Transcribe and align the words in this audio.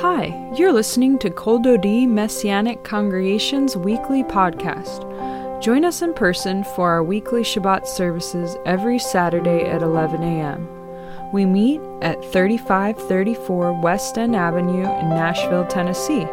Hi, 0.00 0.52
you're 0.56 0.72
listening 0.72 1.18
to 1.20 1.30
Kol 1.30 1.58
Dodi 1.58 2.06
Messianic 2.06 2.84
Congregation's 2.84 3.76
weekly 3.76 4.22
podcast. 4.22 5.10
Join 5.62 5.84
us 5.84 6.02
in 6.02 6.12
person 6.12 6.62
for 6.62 6.90
our 6.90 7.02
weekly 7.02 7.42
Shabbat 7.42 7.86
services 7.86 8.56
every 8.66 8.98
Saturday 8.98 9.62
at 9.62 9.82
11 9.82 10.22
a.m. 10.22 10.68
We 11.32 11.46
meet 11.46 11.80
at 12.02 12.22
3534 12.32 13.80
West 13.80 14.18
End 14.18 14.36
Avenue 14.36 14.84
in 14.84 15.08
Nashville, 15.08 15.66
Tennessee. 15.66 16.26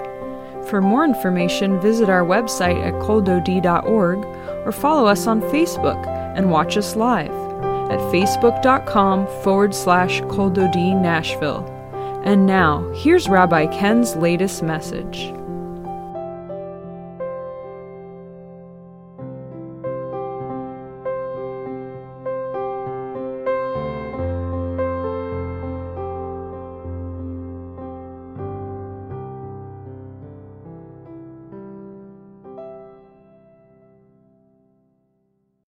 For 0.68 0.82
more 0.82 1.05
information, 1.05 1.80
visit 1.80 2.10
our 2.10 2.23
website 2.23 2.84
at 2.86 2.94
koldod.org 3.02 4.26
or 4.66 4.71
follow 4.71 5.08
us 5.08 5.28
on 5.28 5.42
Facebook 5.44 6.05
and 6.36 6.52
watch 6.52 6.76
us 6.76 6.96
live 6.96 7.32
at 7.92 8.00
facebook.com 8.12 9.28
forward 9.44 9.73
slash 9.73 10.21
koldodi 10.23 11.00
Nashville. 11.00 11.71
And 12.25 12.46
now, 12.46 12.90
here's 12.95 13.29
Rabbi 13.29 13.67
Ken's 13.67 14.17
latest 14.17 14.63
message. 14.63 15.32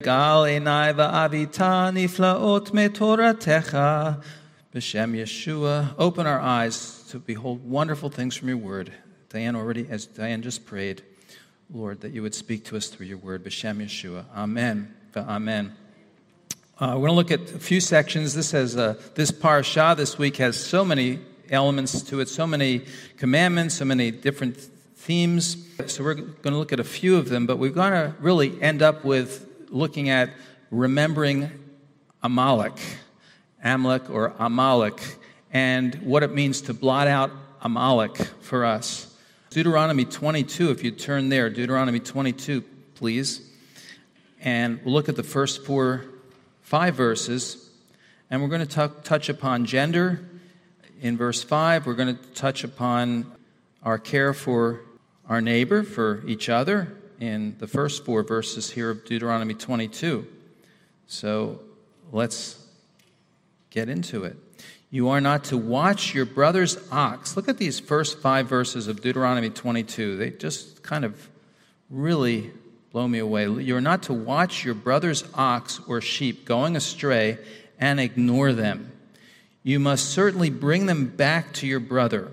גל 0.02 0.44
עיניי 0.46 0.92
ואביתה 0.96 1.90
נפלאות 1.92 2.74
מתורתך. 2.74 3.78
B'Shem 4.73 5.15
Yeshua, 5.15 5.93
open 5.99 6.25
our 6.25 6.39
eyes 6.39 7.03
to 7.09 7.19
behold 7.19 7.63
wonderful 7.63 8.09
things 8.09 8.35
from 8.35 8.47
your 8.47 8.57
word. 8.57 8.91
Diane 9.29 9.55
already, 9.55 9.85
as 9.87 10.07
Diane 10.07 10.41
just 10.41 10.65
prayed, 10.65 11.03
Lord, 11.71 12.01
that 12.01 12.11
you 12.11 12.23
would 12.23 12.33
speak 12.33 12.65
to 12.65 12.77
us 12.77 12.87
through 12.87 13.05
your 13.05 13.19
word. 13.19 13.43
B'Shem 13.43 13.83
Yeshua. 13.83 14.25
Amen. 14.35 14.91
Amen. 15.15 15.75
Uh, 16.79 16.95
we're 16.95 17.07
going 17.07 17.09
to 17.09 17.13
look 17.13 17.29
at 17.29 17.41
a 17.53 17.59
few 17.59 17.79
sections. 17.79 18.33
This 18.33 18.49
has 18.49 18.75
uh, 18.75 18.99
this 19.13 19.29
parasha 19.29 19.93
this 19.95 20.17
week 20.17 20.37
has 20.37 20.59
so 20.59 20.83
many 20.83 21.19
elements 21.51 22.01
to 22.01 22.19
it, 22.19 22.27
so 22.27 22.47
many 22.47 22.83
commandments, 23.17 23.75
so 23.75 23.85
many 23.85 24.09
different 24.09 24.57
themes. 24.57 25.67
So 25.85 26.03
we're 26.03 26.15
going 26.15 26.53
to 26.53 26.57
look 26.57 26.73
at 26.73 26.79
a 26.79 26.83
few 26.83 27.17
of 27.17 27.29
them, 27.29 27.45
but 27.45 27.59
we're 27.59 27.69
going 27.69 27.91
to 27.91 28.15
really 28.19 28.59
end 28.59 28.81
up 28.81 29.05
with 29.05 29.47
looking 29.69 30.09
at 30.09 30.31
remembering 30.71 31.51
Amalek. 32.23 32.79
Amalek 33.63 34.09
or 34.09 34.33
Amalek, 34.39 35.01
and 35.51 35.95
what 35.95 36.23
it 36.23 36.33
means 36.33 36.61
to 36.61 36.73
blot 36.73 37.07
out 37.07 37.31
Amalek 37.61 38.17
for 38.41 38.65
us. 38.65 39.15
Deuteronomy 39.49 40.03
22, 40.03 40.71
if 40.71 40.83
you 40.83 40.91
turn 40.91 41.29
there, 41.29 41.49
Deuteronomy 41.49 41.99
22, 41.99 42.61
please. 42.95 43.49
And 44.41 44.83
we'll 44.83 44.93
look 44.93 45.09
at 45.09 45.15
the 45.15 45.23
first 45.23 45.63
four, 45.63 46.05
five 46.61 46.95
verses, 46.95 47.69
and 48.29 48.41
we're 48.41 48.49
going 48.49 48.65
to 48.65 48.87
t- 48.87 48.93
touch 49.03 49.29
upon 49.29 49.65
gender 49.65 50.27
in 51.01 51.17
verse 51.17 51.43
5. 51.43 51.85
We're 51.85 51.93
going 51.93 52.17
to 52.17 52.23
touch 52.33 52.63
upon 52.63 53.31
our 53.83 53.99
care 53.99 54.33
for 54.33 54.81
our 55.29 55.39
neighbor, 55.39 55.83
for 55.83 56.23
each 56.25 56.49
other, 56.49 56.97
in 57.19 57.55
the 57.59 57.67
first 57.67 58.03
four 58.03 58.23
verses 58.23 58.71
here 58.71 58.89
of 58.89 59.05
Deuteronomy 59.05 59.53
22. 59.53 60.27
So 61.07 61.59
let's 62.11 62.62
get 63.73 63.89
into 63.89 64.23
it. 64.23 64.37
You 64.91 65.09
are 65.09 65.19
not 65.19 65.45
to 65.45 65.57
watch 65.57 66.13
your 66.13 66.25
brother's 66.25 66.77
ox. 66.91 67.35
Look 67.35 67.49
at 67.49 67.57
these 67.57 67.79
first 67.79 68.19
five 68.19 68.47
verses 68.47 68.87
of 68.87 69.01
Deuteronomy 69.01 69.49
22. 69.49 70.17
They 70.17 70.29
just 70.29 70.83
kind 70.83 71.03
of 71.03 71.29
really 71.89 72.51
blow 72.91 73.07
me 73.07 73.17
away. 73.17 73.47
You're 73.47 73.81
not 73.81 74.03
to 74.03 74.13
watch 74.13 74.63
your 74.63 74.75
brother's 74.75 75.23
ox 75.33 75.81
or 75.87 75.99
sheep 75.99 76.45
going 76.45 76.75
astray 76.75 77.39
and 77.79 77.99
ignore 77.99 78.53
them. 78.53 78.91
You 79.63 79.79
must 79.79 80.11
certainly 80.11 80.51
bring 80.51 80.85
them 80.85 81.07
back 81.07 81.53
to 81.53 81.67
your 81.67 81.79
brother. 81.79 82.31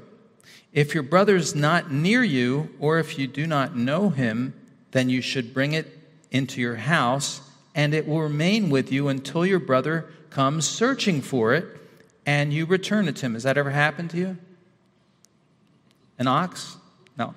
If 0.75 0.93
your 0.93 1.03
brother 1.03 1.37
is 1.37 1.55
not 1.55 1.91
near 1.91 2.23
you, 2.23 2.69
or 2.79 2.99
if 2.99 3.19
you 3.19 3.27
do 3.27 3.47
not 3.47 3.75
know 3.75 4.11
him, 4.11 4.53
then 4.91 5.09
you 5.09 5.23
should 5.23 5.55
bring 5.55 5.73
it 5.73 5.99
into 6.31 6.61
your 6.61 6.77
house, 6.77 7.41
and 7.75 7.95
it 7.95 8.07
will 8.07 8.21
remain 8.21 8.69
with 8.69 8.93
you 8.93 9.09
until 9.09 9.47
your 9.47 9.59
brother 9.59 10.07
comes 10.31 10.67
searching 10.67 11.21
for 11.21 11.55
it 11.55 11.67
and 12.27 12.53
you 12.53 12.67
return 12.67 13.09
it 13.09 13.17
to 13.17 13.27
him. 13.27 13.35
Has 13.35 13.43
that 13.43 13.59
ever 13.59 13.71
happened 13.71 14.11
to 14.11 14.17
you? 14.17 14.39
An 16.19 16.27
ox? 16.27 16.77
No. 17.19 17.35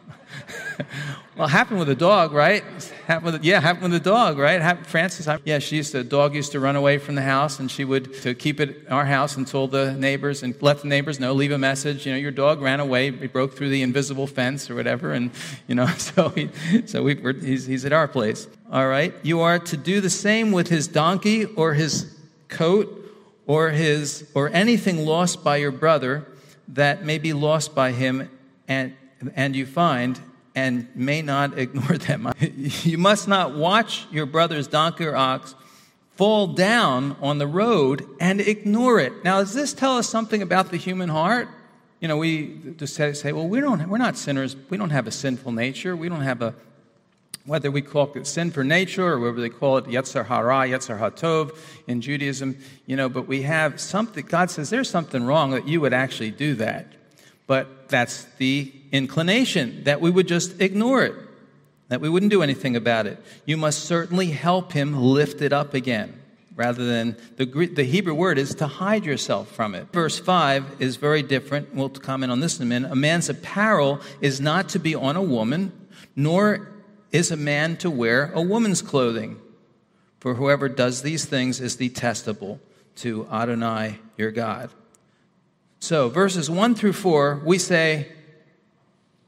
well, 1.35 1.47
it 1.47 1.51
happened 1.51 1.79
with 1.79 1.89
a 1.89 1.95
dog, 1.95 2.31
right? 2.31 2.63
Happened 3.05 3.33
with, 3.33 3.43
yeah, 3.43 3.59
happened 3.59 3.91
with 3.91 4.01
a 4.01 4.03
dog, 4.03 4.37
right? 4.37 4.61
Happened, 4.61 4.87
Francis, 4.87 5.27
I, 5.27 5.39
yeah, 5.45 5.59
she 5.59 5.77
used 5.77 5.91
to, 5.91 5.99
the 5.99 6.03
dog 6.03 6.35
used 6.35 6.51
to 6.53 6.59
run 6.59 6.75
away 6.75 6.97
from 6.97 7.15
the 7.15 7.21
house, 7.21 7.59
and 7.59 7.69
she 7.69 7.83
would 7.83 8.13
to 8.21 8.33
keep 8.33 8.59
it 8.59 8.85
our 8.89 9.05
house 9.05 9.35
and 9.35 9.47
told 9.47 9.71
the 9.71 9.93
neighbors 9.93 10.43
and 10.43 10.55
let 10.61 10.81
the 10.81 10.87
neighbors 10.87 11.19
know, 11.19 11.33
leave 11.33 11.51
a 11.51 11.57
message. 11.57 12.05
You 12.05 12.13
know, 12.13 12.17
your 12.17 12.31
dog 12.31 12.61
ran 12.61 12.79
away, 12.79 13.11
he 13.11 13.27
broke 13.27 13.55
through 13.55 13.69
the 13.69 13.81
invisible 13.81 14.27
fence 14.27 14.69
or 14.69 14.75
whatever, 14.75 15.11
and 15.11 15.31
you 15.67 15.75
know, 15.75 15.87
so 15.97 16.29
he, 16.29 16.49
so 16.85 17.03
we, 17.03 17.15
he's, 17.41 17.65
he's 17.65 17.83
at 17.83 17.93
our 17.93 18.07
place. 18.07 18.47
All 18.71 18.87
right, 18.87 19.13
you 19.21 19.41
are 19.41 19.59
to 19.59 19.77
do 19.77 20.01
the 20.01 20.09
same 20.09 20.51
with 20.51 20.67
his 20.67 20.87
donkey 20.87 21.45
or 21.45 21.73
his 21.73 22.17
coat 22.53 23.00
or 23.46 23.69
his 23.72 24.30
or 24.34 24.50
anything 24.50 25.06
lost 25.06 25.44
by 25.44 25.58
your 25.58 25.72
brother 25.72 26.25
that 26.69 27.03
may 27.03 27.18
be 27.18 27.34
lost 27.34 27.75
by 27.75 27.91
him 27.91 28.30
and 28.68 28.94
and 29.36 29.56
you 29.56 29.66
find 29.66 30.19
and 30.56 30.88
may 30.96 31.22
not 31.22 31.58
ignore 31.58 31.97
them. 31.97 32.31
you 32.40 32.97
must 32.97 33.28
not 33.28 33.56
watch 33.56 34.06
your 34.12 34.25
brother's 34.25 34.68
donkey 34.68 35.06
or 35.06 35.16
ox 35.16 35.56
fall 36.16 36.47
down 36.47 37.16
on 37.22 37.38
the 37.40 37.47
road 37.47 38.08
and 38.19 38.40
ignore 38.40 39.00
it. 39.00 39.24
Now, 39.24 39.40
does 39.40 39.53
this 39.53 39.74
tell 39.74 39.97
us 39.97 40.08
something 40.08 40.41
about 40.41 40.70
the 40.70 40.78
human 40.78 41.09
heart? 41.09 41.47
You 42.00 42.08
know, 42.08 42.18
we 42.18 42.59
just 42.78 42.96
say, 42.96 43.31
well, 43.31 43.47
we 43.47 43.59
don't, 43.59 43.88
we're 43.90 43.97
not 43.97 44.18
sinners. 44.18 44.56
We 44.70 44.78
don't 44.78 44.91
have 44.91 45.08
a 45.08 45.12
sinful 45.12 45.53
nature. 45.53 45.96
We 45.96 46.09
don't 46.09 46.22
have 46.22 46.41
a 46.41 46.53
whether 47.45 47.69
we 47.69 47.81
call 47.81 48.11
it 48.15 48.25
sin 48.25 48.51
for 48.51 48.63
nature 48.63 49.05
or 49.13 49.19
whether 49.19 49.41
they 49.41 49.49
call 49.49 49.77
it 49.77 49.85
Yetzer 49.85 50.25
Hara, 50.25 50.67
Yetzer 50.67 50.97
Hatov 50.97 51.57
in 51.87 51.99
Judaism, 51.99 52.57
you 52.85 52.95
know, 52.95 53.09
but 53.09 53.27
we 53.27 53.41
have 53.41 53.79
something, 53.81 54.25
God 54.25 54.49
says 54.49 54.69
there's 54.69 54.89
something 54.89 55.25
wrong 55.25 55.51
that 55.51 55.67
you 55.67 55.81
would 55.81 55.93
actually 55.93 56.31
do 56.31 56.55
that. 56.55 56.87
But 57.45 57.89
that's 57.89 58.23
the 58.37 58.71
inclination, 58.93 59.83
that 59.83 59.99
we 59.99 60.09
would 60.09 60.27
just 60.27 60.61
ignore 60.61 61.03
it, 61.03 61.15
that 61.89 61.99
we 61.99 62.07
wouldn't 62.07 62.31
do 62.31 62.41
anything 62.41 62.77
about 62.77 63.07
it. 63.07 63.21
You 63.45 63.57
must 63.57 63.83
certainly 63.83 64.27
help 64.27 64.71
him 64.71 64.95
lift 64.95 65.41
it 65.41 65.51
up 65.51 65.73
again. 65.73 66.21
Rather 66.55 66.85
than 66.85 67.17
the, 67.37 67.45
the 67.45 67.83
Hebrew 67.83 68.13
word 68.13 68.37
is 68.37 68.53
to 68.55 68.67
hide 68.67 69.05
yourself 69.05 69.49
from 69.49 69.73
it. 69.73 69.91
Verse 69.91 70.19
5 70.19 70.75
is 70.79 70.97
very 70.97 71.23
different. 71.23 71.73
We'll 71.73 71.89
comment 71.89 72.31
on 72.31 72.41
this 72.41 72.59
in 72.59 72.63
a 72.63 72.65
minute. 72.67 72.91
A 72.91 72.95
man's 72.95 73.27
apparel 73.27 73.99
is 74.21 74.39
not 74.39 74.69
to 74.69 74.79
be 74.79 74.93
on 74.93 75.15
a 75.15 75.21
woman, 75.21 75.71
nor 76.15 76.72
is 77.13 77.31
a 77.31 77.38
man 77.38 77.78
to 77.78 77.90
wear 77.90 78.31
a 78.34 78.41
woman's 78.41 78.81
clothing? 78.81 79.40
For 80.19 80.34
whoever 80.34 80.68
does 80.68 81.01
these 81.01 81.24
things 81.24 81.62
is 81.62 81.78
detestable 81.78 82.59
to 82.96 83.28
Adonai 83.31 84.00
your 84.18 84.31
God. 84.31 84.69
So, 85.79 86.09
verses 86.09 86.50
1 86.50 86.75
through 86.75 86.94
4, 86.94 87.41
we 87.44 87.57
say, 87.57 88.09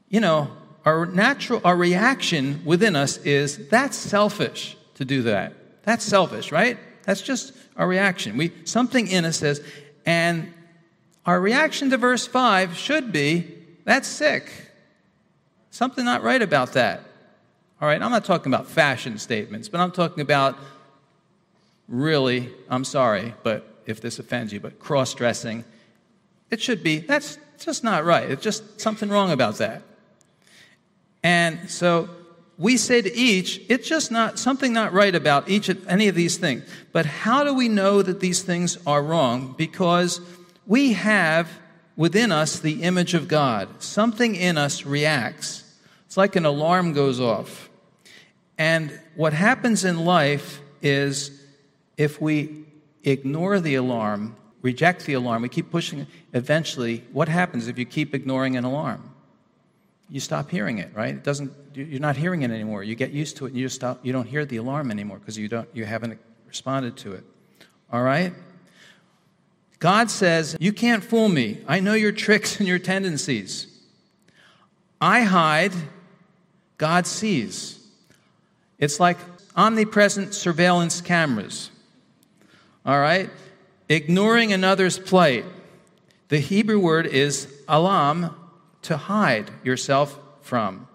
you 0.08 0.20
know, 0.20 0.50
our 0.84 1.04
natural, 1.04 1.60
our 1.64 1.76
reaction 1.76 2.62
within 2.64 2.96
us 2.96 3.18
is 3.18 3.68
that's 3.68 3.96
selfish 3.96 4.76
to 4.94 5.04
do 5.04 5.22
that. 5.22 5.52
That's 5.82 6.04
selfish, 6.04 6.52
right? 6.52 6.78
That's 7.02 7.20
just 7.20 7.52
our 7.76 7.86
reaction. 7.86 8.36
We, 8.36 8.52
something 8.64 9.06
in 9.08 9.24
us 9.24 9.38
says, 9.38 9.60
and 10.06 10.52
our 11.26 11.40
reaction 11.40 11.90
to 11.90 11.98
verse 11.98 12.26
5 12.26 12.76
should 12.76 13.12
be, 13.12 13.52
that's 13.84 14.08
sick. 14.08 14.50
Something 15.70 16.04
not 16.04 16.22
right 16.22 16.40
about 16.40 16.72
that. 16.72 17.02
All 17.78 17.86
right, 17.86 18.00
I'm 18.00 18.10
not 18.10 18.24
talking 18.24 18.52
about 18.52 18.68
fashion 18.68 19.18
statements, 19.18 19.68
but 19.68 19.80
I'm 19.80 19.92
talking 19.92 20.22
about 20.22 20.56
really, 21.88 22.50
I'm 22.70 22.84
sorry, 22.84 23.34
but 23.42 23.66
if 23.84 24.00
this 24.00 24.18
offends 24.18 24.50
you, 24.50 24.60
but 24.60 24.78
cross 24.78 25.12
dressing. 25.12 25.62
It 26.50 26.62
should 26.62 26.82
be, 26.82 26.98
that's 26.98 27.38
just 27.58 27.84
not 27.84 28.04
right. 28.04 28.30
It's 28.30 28.42
just 28.42 28.80
something 28.80 29.10
wrong 29.10 29.30
about 29.30 29.56
that. 29.56 29.82
And 31.22 31.68
so 31.70 32.08
we 32.56 32.78
say 32.78 33.02
to 33.02 33.14
each, 33.14 33.60
it's 33.68 33.86
just 33.86 34.10
not 34.10 34.38
something 34.38 34.72
not 34.72 34.94
right 34.94 35.14
about 35.14 35.50
each 35.50 35.68
of 35.68 35.86
any 35.86 36.08
of 36.08 36.14
these 36.14 36.38
things. 36.38 36.64
But 36.92 37.04
how 37.04 37.44
do 37.44 37.52
we 37.52 37.68
know 37.68 38.00
that 38.00 38.20
these 38.20 38.42
things 38.42 38.78
are 38.86 39.02
wrong? 39.02 39.54
Because 39.58 40.20
we 40.66 40.94
have 40.94 41.50
within 41.94 42.32
us 42.32 42.58
the 42.58 42.82
image 42.82 43.12
of 43.12 43.28
God. 43.28 43.82
Something 43.82 44.34
in 44.34 44.56
us 44.56 44.86
reacts. 44.86 45.64
It's 46.06 46.16
like 46.16 46.36
an 46.36 46.46
alarm 46.46 46.92
goes 46.92 47.20
off. 47.20 47.68
And 48.58 48.98
what 49.16 49.32
happens 49.32 49.84
in 49.84 50.04
life 50.04 50.60
is 50.80 51.44
if 51.96 52.20
we 52.20 52.64
ignore 53.04 53.60
the 53.60 53.74
alarm, 53.74 54.36
reject 54.62 55.06
the 55.06 55.14
alarm, 55.14 55.42
we 55.42 55.48
keep 55.48 55.70
pushing 55.70 56.00
it. 56.00 56.08
Eventually, 56.32 57.04
what 57.12 57.28
happens 57.28 57.68
if 57.68 57.78
you 57.78 57.84
keep 57.84 58.14
ignoring 58.14 58.56
an 58.56 58.64
alarm? 58.64 59.12
You 60.08 60.20
stop 60.20 60.50
hearing 60.50 60.78
it, 60.78 60.94
right? 60.94 61.14
It 61.14 61.24
doesn't, 61.24 61.52
you're 61.74 62.00
not 62.00 62.16
hearing 62.16 62.42
it 62.42 62.50
anymore. 62.50 62.82
You 62.84 62.94
get 62.94 63.10
used 63.10 63.36
to 63.38 63.46
it 63.46 63.48
and 63.48 63.58
you 63.58 63.66
just 63.66 63.76
stop, 63.76 64.04
you 64.04 64.12
don't 64.12 64.26
hear 64.26 64.44
the 64.44 64.58
alarm 64.58 64.90
anymore 64.90 65.18
because 65.18 65.36
you, 65.36 65.48
don't, 65.48 65.68
you 65.74 65.84
haven't 65.84 66.18
responded 66.46 66.96
to 66.98 67.12
it. 67.12 67.24
All 67.92 68.02
right? 68.02 68.32
God 69.78 70.10
says, 70.10 70.56
You 70.60 70.72
can't 70.72 71.04
fool 71.04 71.28
me. 71.28 71.58
I 71.66 71.80
know 71.80 71.94
your 71.94 72.12
tricks 72.12 72.58
and 72.58 72.68
your 72.68 72.78
tendencies. 72.78 73.66
I 75.00 75.22
hide, 75.22 75.72
God 76.78 77.06
sees. 77.06 77.78
It's 78.78 79.00
like 79.00 79.18
omnipresent 79.56 80.34
surveillance 80.34 81.00
cameras. 81.00 81.70
All 82.84 82.98
right? 82.98 83.30
Ignoring 83.88 84.52
another's 84.52 84.98
plight. 84.98 85.44
The 86.28 86.38
Hebrew 86.38 86.78
word 86.78 87.06
is 87.06 87.52
alam, 87.68 88.34
to 88.82 88.96
hide 88.96 89.50
yourself 89.64 90.18
from. 90.42 90.86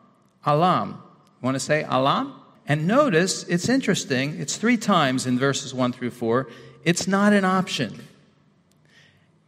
Alam. 0.46 1.02
Want 1.42 1.56
to 1.56 1.60
say 1.60 1.86
alam? 1.88 2.34
And 2.68 2.88
notice, 2.88 3.44
it's 3.44 3.68
interesting, 3.68 4.40
it's 4.40 4.56
three 4.56 4.78
times 4.78 5.26
in 5.26 5.38
verses 5.38 5.74
1 5.74 5.92
through 5.94 6.12
4. 6.12 6.48
It's 6.86 7.08
not 7.08 7.34
an 7.34 7.44
option. 7.44 8.08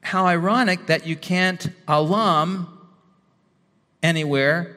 How 0.02 0.26
ironic 0.26 0.88
that 0.88 1.08
you 1.08 1.16
can't 1.16 1.70
alam 1.88 2.68
anywhere 4.02 4.76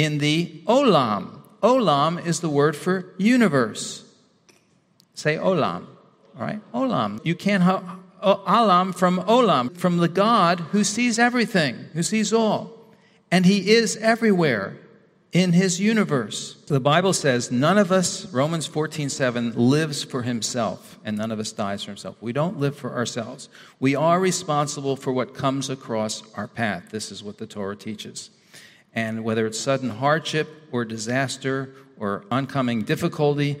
in 0.00 0.16
the 0.16 0.62
olam. 0.66 1.42
Olam 1.62 2.24
is 2.24 2.40
the 2.40 2.48
word 2.48 2.74
for 2.74 3.12
universe. 3.18 4.02
Say 5.12 5.36
olam, 5.36 5.86
all 6.34 6.46
right? 6.46 6.60
Olam. 6.72 7.20
You 7.22 7.34
can't 7.34 7.62
have 7.62 7.84
alam 8.22 8.94
from 8.94 9.18
olam, 9.18 9.76
from 9.76 9.98
the 9.98 10.08
God 10.08 10.60
who 10.72 10.84
sees 10.84 11.18
everything, 11.18 11.74
who 11.92 12.02
sees 12.02 12.32
all. 12.32 12.72
And 13.30 13.44
he 13.44 13.72
is 13.72 13.98
everywhere 13.98 14.78
in 15.32 15.52
his 15.52 15.78
universe. 15.78 16.54
The 16.66 16.80
Bible 16.80 17.12
says 17.12 17.50
none 17.50 17.76
of 17.76 17.92
us, 17.92 18.24
Romans 18.32 18.66
14 18.66 19.10
7, 19.10 19.52
lives 19.52 20.02
for 20.02 20.22
himself, 20.22 20.98
and 21.04 21.18
none 21.18 21.30
of 21.30 21.38
us 21.38 21.52
dies 21.52 21.84
for 21.84 21.90
himself. 21.90 22.16
We 22.22 22.32
don't 22.32 22.58
live 22.58 22.74
for 22.74 22.94
ourselves. 22.96 23.50
We 23.78 23.94
are 23.94 24.18
responsible 24.18 24.96
for 24.96 25.12
what 25.12 25.34
comes 25.34 25.68
across 25.68 26.22
our 26.36 26.48
path. 26.48 26.88
This 26.90 27.12
is 27.12 27.22
what 27.22 27.36
the 27.36 27.46
Torah 27.46 27.76
teaches. 27.76 28.30
And 28.94 29.24
whether 29.24 29.46
it's 29.46 29.58
sudden 29.58 29.90
hardship 29.90 30.48
or 30.72 30.84
disaster 30.84 31.74
or 31.98 32.24
oncoming 32.30 32.82
difficulty, 32.82 33.56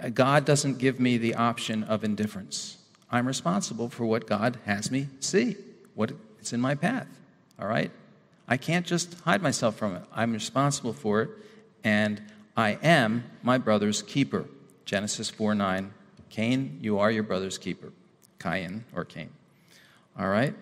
uh, 0.00 0.10
God 0.10 0.44
doesn't 0.44 0.78
give 0.78 1.00
me 1.00 1.18
the 1.18 1.34
option 1.34 1.84
of 1.84 2.04
indifference. 2.04 2.78
I'm 3.10 3.26
responsible 3.26 3.88
for 3.88 4.04
what 4.04 4.26
God 4.26 4.58
has 4.66 4.90
me 4.90 5.08
see, 5.20 5.56
what 5.94 6.12
it's 6.38 6.52
in 6.52 6.60
my 6.60 6.74
path. 6.74 7.08
All 7.58 7.66
right? 7.66 7.90
I 8.48 8.56
can't 8.56 8.86
just 8.86 9.14
hide 9.20 9.42
myself 9.42 9.76
from 9.76 9.94
it. 9.94 10.02
I'm 10.12 10.32
responsible 10.32 10.92
for 10.92 11.22
it, 11.22 11.30
and 11.84 12.20
I 12.56 12.78
am 12.82 13.24
my 13.42 13.58
brother's 13.58 14.02
keeper. 14.02 14.44
Genesis 14.84 15.30
4 15.30 15.54
9. 15.54 15.94
Cain, 16.30 16.78
you 16.80 16.98
are 16.98 17.10
your 17.10 17.22
brother's 17.22 17.58
keeper. 17.58 17.92
Cain 18.40 18.84
or 18.94 19.04
Cain. 19.04 19.30
All 20.18 20.28
right? 20.28 20.54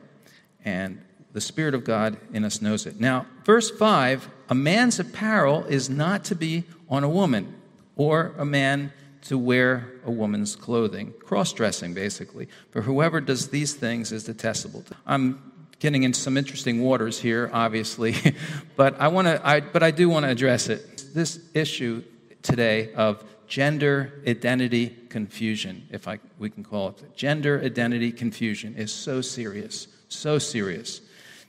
And 0.65 1.03
the 1.33 1.41
Spirit 1.41 1.75
of 1.75 1.85
God 1.85 2.17
in 2.33 2.45
us 2.45 2.63
knows 2.63 2.87
it. 2.87 3.01
Now, 3.01 3.27
verse 3.45 3.71
5 3.71 4.29
a 4.51 4.55
man's 4.55 4.99
apparel 4.99 5.65
is 5.67 5.91
not 5.91 6.25
to 6.25 6.35
be 6.35 6.65
on 6.89 7.05
a 7.05 7.09
woman, 7.09 7.55
or 7.97 8.33
a 8.39 8.45
man 8.45 8.93
to 9.23 9.37
wear 9.37 9.93
a 10.07 10.11
woman's 10.11 10.57
clothing. 10.57 11.13
Cross 11.21 11.53
dressing, 11.53 11.93
basically. 11.93 12.49
For 12.71 12.81
whoever 12.81 13.21
does 13.21 13.49
these 13.49 13.75
things 13.75 14.11
is 14.11 14.25
detestable. 14.25 14.85
I'm 15.07 15.53
getting 15.81 16.03
into 16.05 16.19
some 16.19 16.37
interesting 16.39 16.83
waters 16.83 17.21
here, 17.21 17.51
obviously, 17.53 18.15
but 18.77 18.99
I 19.01 19.09
want 19.09 19.29
to. 19.29 19.47
I, 19.47 19.61
but 19.61 19.83
I 19.83 19.91
do 19.91 20.09
want 20.09 20.25
to 20.25 20.31
address 20.31 20.69
it. 20.69 21.05
This 21.15 21.41
issue 21.53 22.03
today 22.43 22.93
of 22.95 23.23
gender 23.47 24.23
identity 24.27 24.97
confusion, 25.09 25.87
if 25.91 26.09
I, 26.09 26.21
we 26.39 26.51
can 26.51 26.65
call 26.65 26.91
it 26.91 27.17
gender 27.17 27.61
identity 27.63 28.13
confusion, 28.13 28.75
is 28.77 28.93
so 28.93 29.21
serious, 29.21 29.89
so 30.09 30.39
serious. 30.39 31.03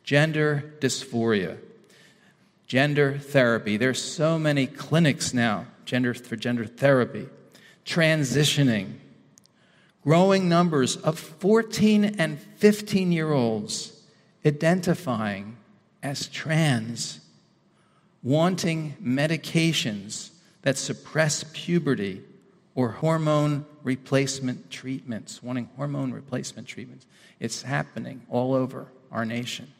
Gender 0.09 0.73
dysphoria, 0.79 1.59
gender 2.65 3.19
therapy. 3.19 3.77
There's 3.77 4.01
so 4.01 4.39
many 4.39 4.65
clinics 4.65 5.35
now, 5.35 5.67
gender 5.85 6.15
for 6.15 6.35
gender 6.35 6.65
therapy, 6.65 7.27
transitioning, 7.85 8.93
growing 10.03 10.49
numbers 10.49 10.95
of 10.95 11.19
14 11.19 12.15
and 12.17 12.41
15 12.41 13.11
year 13.11 13.31
olds 13.31 14.01
identifying 14.43 15.57
as 16.01 16.25
trans, 16.25 17.19
wanting 18.23 18.95
medications 18.99 20.31
that 20.63 20.79
suppress 20.79 21.45
puberty 21.53 22.23
or 22.73 22.93
hormone 22.93 23.63
replacement 23.83 24.71
treatments, 24.71 25.43
wanting 25.43 25.69
hormone 25.75 26.11
replacement 26.11 26.67
treatments. 26.67 27.05
It's 27.39 27.61
happening 27.61 28.23
all 28.27 28.55
over 28.55 28.87
our 29.11 29.23
nation 29.23 29.71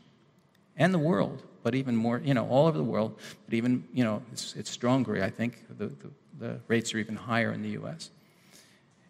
and 0.80 0.94
the 0.94 1.00
world, 1.00 1.44
but 1.62 1.76
even 1.76 1.96
more, 1.96 2.20
you 2.24 2.34
know, 2.34 2.48
all 2.48 2.66
over 2.66 2.78
the 2.78 2.84
world, 2.84 3.20
but 3.46 3.54
even, 3.54 3.84
you 3.94 4.04
know, 4.04 4.24
it's, 4.32 4.56
it's 4.56 4.72
stronger. 4.72 5.22
I 5.24 5.30
think 5.30 5.64
the, 5.78 5.88
the, 5.88 6.10
the 6.40 6.60
rates 6.68 6.94
are 6.96 6.98
even 6.98 7.16
higher 7.16 7.52
in 7.52 7.62
the 7.62 7.70
U.S. 7.72 8.10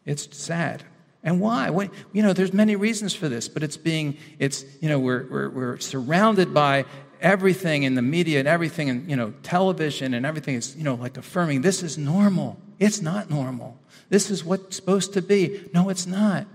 It's 0.06 0.36
sad. 0.36 0.84
And 1.24 1.40
why? 1.40 1.70
You 2.12 2.24
know, 2.24 2.34
there's 2.34 2.54
many 2.54 2.76
reasons 2.76 3.14
for 3.14 3.30
this, 3.30 3.48
but 3.48 3.62
it's 3.62 3.78
being, 3.78 4.18
it's, 4.40 4.66
you 4.82 4.90
know, 4.90 5.00
we're, 5.00 5.28
we're, 5.30 5.50
we're 5.50 5.78
surrounded 5.80 6.54
by 6.54 6.86
everything 7.22 7.84
in 7.84 7.96
the 7.96 8.02
media 8.02 8.40
and 8.40 8.48
everything 8.48 8.90
and, 8.90 9.10
you 9.10 9.16
know, 9.16 9.34
television 9.44 10.14
and 10.14 10.26
everything 10.26 10.56
is, 10.56 10.76
you 10.76 10.84
know, 10.84 10.96
like 10.96 11.18
affirming 11.18 11.62
this 11.62 11.84
is 11.84 11.98
normal. 11.98 12.58
It's 12.80 13.02
not 13.02 13.30
normal. 13.30 13.78
This 14.10 14.32
is 14.32 14.44
what's 14.44 14.76
supposed 14.76 15.14
to 15.14 15.22
be. 15.22 15.70
No, 15.74 15.90
it's 15.90 16.08
not. 16.08 16.48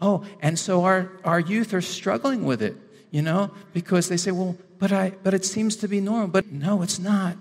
Oh, 0.00 0.24
and 0.40 0.58
so 0.58 0.84
our, 0.84 1.10
our 1.24 1.40
youth 1.40 1.72
are 1.72 1.80
struggling 1.80 2.44
with 2.44 2.60
it, 2.60 2.76
you 3.14 3.22
know, 3.22 3.52
because 3.72 4.08
they 4.08 4.16
say, 4.16 4.32
well, 4.32 4.56
but, 4.80 4.90
I, 4.90 5.12
but 5.22 5.34
it 5.34 5.44
seems 5.44 5.76
to 5.76 5.86
be 5.86 6.00
normal. 6.00 6.26
But 6.26 6.50
no, 6.50 6.82
it's 6.82 6.98
not. 6.98 7.36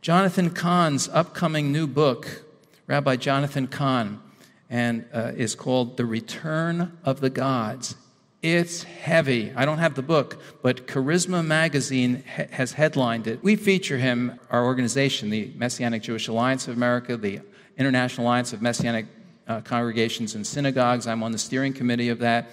Jonathan 0.00 0.48
Cahn's 0.48 1.10
upcoming 1.10 1.70
new 1.70 1.86
book, 1.86 2.42
Rabbi 2.86 3.16
Jonathan 3.16 3.66
Cahn, 3.66 4.18
and 4.70 5.04
uh, 5.12 5.32
is 5.36 5.54
called 5.54 5.98
The 5.98 6.06
Return 6.06 6.96
of 7.04 7.20
the 7.20 7.28
Gods. 7.28 7.96
It's 8.40 8.84
heavy. 8.84 9.52
I 9.54 9.66
don't 9.66 9.76
have 9.76 9.94
the 9.94 10.00
book, 10.00 10.40
but 10.62 10.86
Charisma 10.86 11.44
Magazine 11.44 12.24
ha- 12.26 12.46
has 12.50 12.72
headlined 12.72 13.26
it. 13.26 13.44
We 13.44 13.56
feature 13.56 13.98
him, 13.98 14.40
our 14.48 14.64
organization, 14.64 15.28
the 15.28 15.52
Messianic 15.54 16.00
Jewish 16.00 16.28
Alliance 16.28 16.66
of 16.66 16.78
America, 16.78 17.18
the 17.18 17.40
International 17.76 18.26
Alliance 18.26 18.54
of 18.54 18.62
Messianic 18.62 19.04
uh, 19.48 19.60
Congregations 19.60 20.34
and 20.34 20.46
Synagogues. 20.46 21.06
I'm 21.06 21.22
on 21.22 21.32
the 21.32 21.38
steering 21.38 21.74
committee 21.74 22.08
of 22.08 22.20
that. 22.20 22.48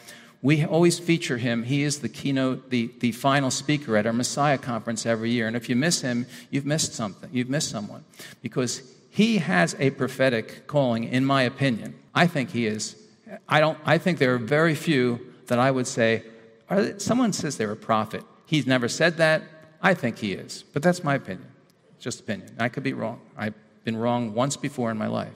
We 0.45 0.63
always 0.63 0.99
feature 0.99 1.37
him. 1.37 1.63
He 1.63 1.81
is 1.81 2.01
the 2.01 2.07
keynote, 2.07 2.69
the, 2.69 2.91
the 2.99 3.13
final 3.13 3.49
speaker 3.49 3.97
at 3.97 4.05
our 4.05 4.13
Messiah 4.13 4.59
conference 4.59 5.03
every 5.03 5.31
year. 5.31 5.47
And 5.47 5.55
if 5.55 5.69
you 5.69 5.75
miss 5.75 6.01
him, 6.01 6.27
you've 6.51 6.67
missed 6.67 6.93
something. 6.93 7.31
You've 7.33 7.49
missed 7.49 7.71
someone. 7.71 8.05
Because 8.43 8.83
he 9.09 9.39
has 9.39 9.75
a 9.79 9.89
prophetic 9.89 10.67
calling, 10.67 11.05
in 11.05 11.25
my 11.25 11.41
opinion. 11.41 11.95
I 12.13 12.27
think 12.27 12.51
he 12.51 12.67
is. 12.67 12.95
I, 13.49 13.59
don't, 13.59 13.79
I 13.85 13.97
think 13.97 14.19
there 14.19 14.35
are 14.35 14.37
very 14.37 14.75
few 14.75 15.19
that 15.47 15.57
I 15.57 15.71
would 15.71 15.87
say, 15.87 16.21
are, 16.69 16.99
someone 16.99 17.33
says 17.33 17.57
they're 17.57 17.71
a 17.71 17.75
prophet. 17.75 18.23
He's 18.45 18.67
never 18.67 18.87
said 18.87 19.17
that. 19.17 19.41
I 19.81 19.95
think 19.95 20.19
he 20.19 20.33
is. 20.33 20.63
But 20.73 20.83
that's 20.83 21.03
my 21.03 21.15
opinion. 21.15 21.49
Just 21.99 22.19
opinion. 22.19 22.55
I 22.59 22.69
could 22.69 22.83
be 22.83 22.93
wrong. 22.93 23.19
I've 23.35 23.55
been 23.83 23.97
wrong 23.97 24.35
once 24.35 24.57
before 24.57 24.91
in 24.91 24.97
my 24.99 25.07
life. 25.07 25.33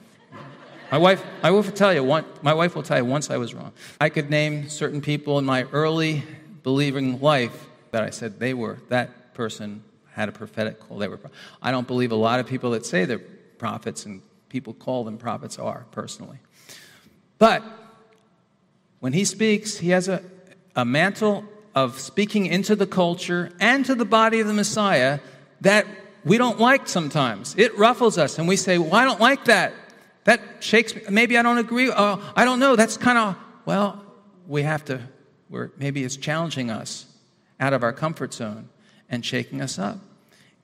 My 0.90 0.98
wife, 0.98 1.24
my 1.42 1.50
wife 1.50 1.66
will 1.66 1.72
tell 1.72 1.94
you. 1.94 2.02
One, 2.02 2.24
my 2.42 2.52
wife 2.52 2.74
will 2.74 2.82
tell 2.82 2.98
you 2.98 3.04
once 3.04 3.30
I 3.30 3.36
was 3.36 3.54
wrong. 3.54 3.72
I 4.00 4.08
could 4.08 4.28
name 4.28 4.68
certain 4.68 5.00
people 5.00 5.38
in 5.38 5.44
my 5.44 5.62
early 5.72 6.24
believing 6.62 7.20
life 7.20 7.68
that 7.92 8.02
I 8.02 8.10
said 8.10 8.40
they 8.40 8.54
were 8.54 8.78
that 8.88 9.34
person 9.34 9.84
had 10.12 10.28
a 10.28 10.32
prophetic 10.32 10.80
call. 10.80 10.98
They 10.98 11.08
were. 11.08 11.18
I 11.62 11.70
don't 11.70 11.86
believe 11.86 12.12
a 12.12 12.16
lot 12.16 12.40
of 12.40 12.46
people 12.46 12.72
that 12.72 12.84
say 12.84 13.04
they're 13.04 13.20
prophets 13.58 14.04
and 14.06 14.22
people 14.48 14.74
call 14.74 15.04
them 15.04 15.16
prophets 15.16 15.58
are, 15.58 15.86
personally. 15.92 16.38
But 17.38 17.62
when 18.98 19.12
he 19.12 19.24
speaks, 19.24 19.78
he 19.78 19.90
has 19.90 20.08
a, 20.08 20.22
a 20.74 20.84
mantle 20.84 21.44
of 21.74 22.00
speaking 22.00 22.46
into 22.46 22.74
the 22.74 22.86
culture 22.86 23.50
and 23.60 23.86
to 23.86 23.94
the 23.94 24.04
body 24.04 24.40
of 24.40 24.48
the 24.48 24.54
Messiah 24.54 25.20
that 25.60 25.86
we 26.24 26.36
don't 26.36 26.58
like 26.58 26.88
sometimes. 26.88 27.54
It 27.56 27.78
ruffles 27.78 28.18
us, 28.18 28.38
and 28.38 28.48
we 28.48 28.56
say, 28.56 28.76
Well, 28.78 28.94
I 28.94 29.04
don't 29.04 29.20
like 29.20 29.44
that. 29.44 29.72
That 30.30 30.40
shakes 30.60 30.94
me. 30.94 31.02
Maybe 31.10 31.36
I 31.36 31.42
don't 31.42 31.58
agree. 31.58 31.90
Uh, 31.90 32.16
I 32.36 32.44
don't 32.44 32.60
know. 32.60 32.76
That's 32.76 32.96
kind 32.96 33.18
of, 33.18 33.36
well, 33.64 34.00
we 34.46 34.62
have 34.62 34.84
to, 34.84 35.00
we're, 35.48 35.72
maybe 35.76 36.04
it's 36.04 36.16
challenging 36.16 36.70
us 36.70 37.04
out 37.58 37.72
of 37.72 37.82
our 37.82 37.92
comfort 37.92 38.32
zone 38.32 38.68
and 39.08 39.26
shaking 39.26 39.60
us 39.60 39.76
up. 39.76 39.98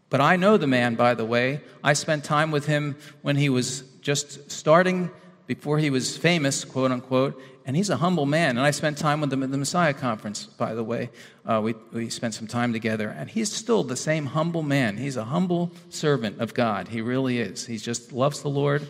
But 0.09 0.21
I 0.21 0.37
know 0.37 0.57
the 0.57 0.69
man, 0.69 0.95
by 0.95 1.15
the 1.15 1.25
way. 1.25 1.63
I 1.83 1.95
spent 1.95 2.23
time 2.23 2.53
with 2.53 2.67
him 2.67 2.95
when 3.23 3.35
he 3.35 3.49
was 3.49 3.83
just 4.03 4.53
starting 4.53 5.11
before 5.49 5.79
he 5.81 5.91
was 5.91 6.17
famous, 6.17 6.65
quote 6.65 6.93
unquote, 6.93 7.43
and 7.65 7.75
he's 7.75 7.91
a 7.91 7.97
humble 7.97 8.25
man. 8.25 8.51
And 8.51 8.61
I 8.61 8.71
spent 8.71 8.99
time 8.99 9.21
with 9.21 9.33
him 9.33 9.43
at 9.43 9.51
the 9.51 9.59
Messiah 9.59 9.95
conference, 9.95 10.47
by 10.47 10.75
the 10.75 10.85
way. 10.85 11.11
Uh, 11.45 11.61
we, 11.61 11.75
we 11.93 12.09
spent 12.09 12.35
some 12.35 12.47
time 12.47 12.73
together, 12.73 13.09
and 13.09 13.29
he's 13.29 13.51
still 13.53 13.83
the 13.83 13.97
same 13.97 14.27
humble 14.27 14.63
man. 14.63 14.97
He's 14.97 15.17
a 15.17 15.25
humble 15.25 15.73
servant 15.91 16.41
of 16.41 16.55
God. 16.55 16.87
He 16.87 17.01
really 17.01 17.41
is. 17.41 17.67
He 17.67 17.79
just 17.79 18.13
loves 18.13 18.43
the 18.43 18.49
Lord, 18.49 18.87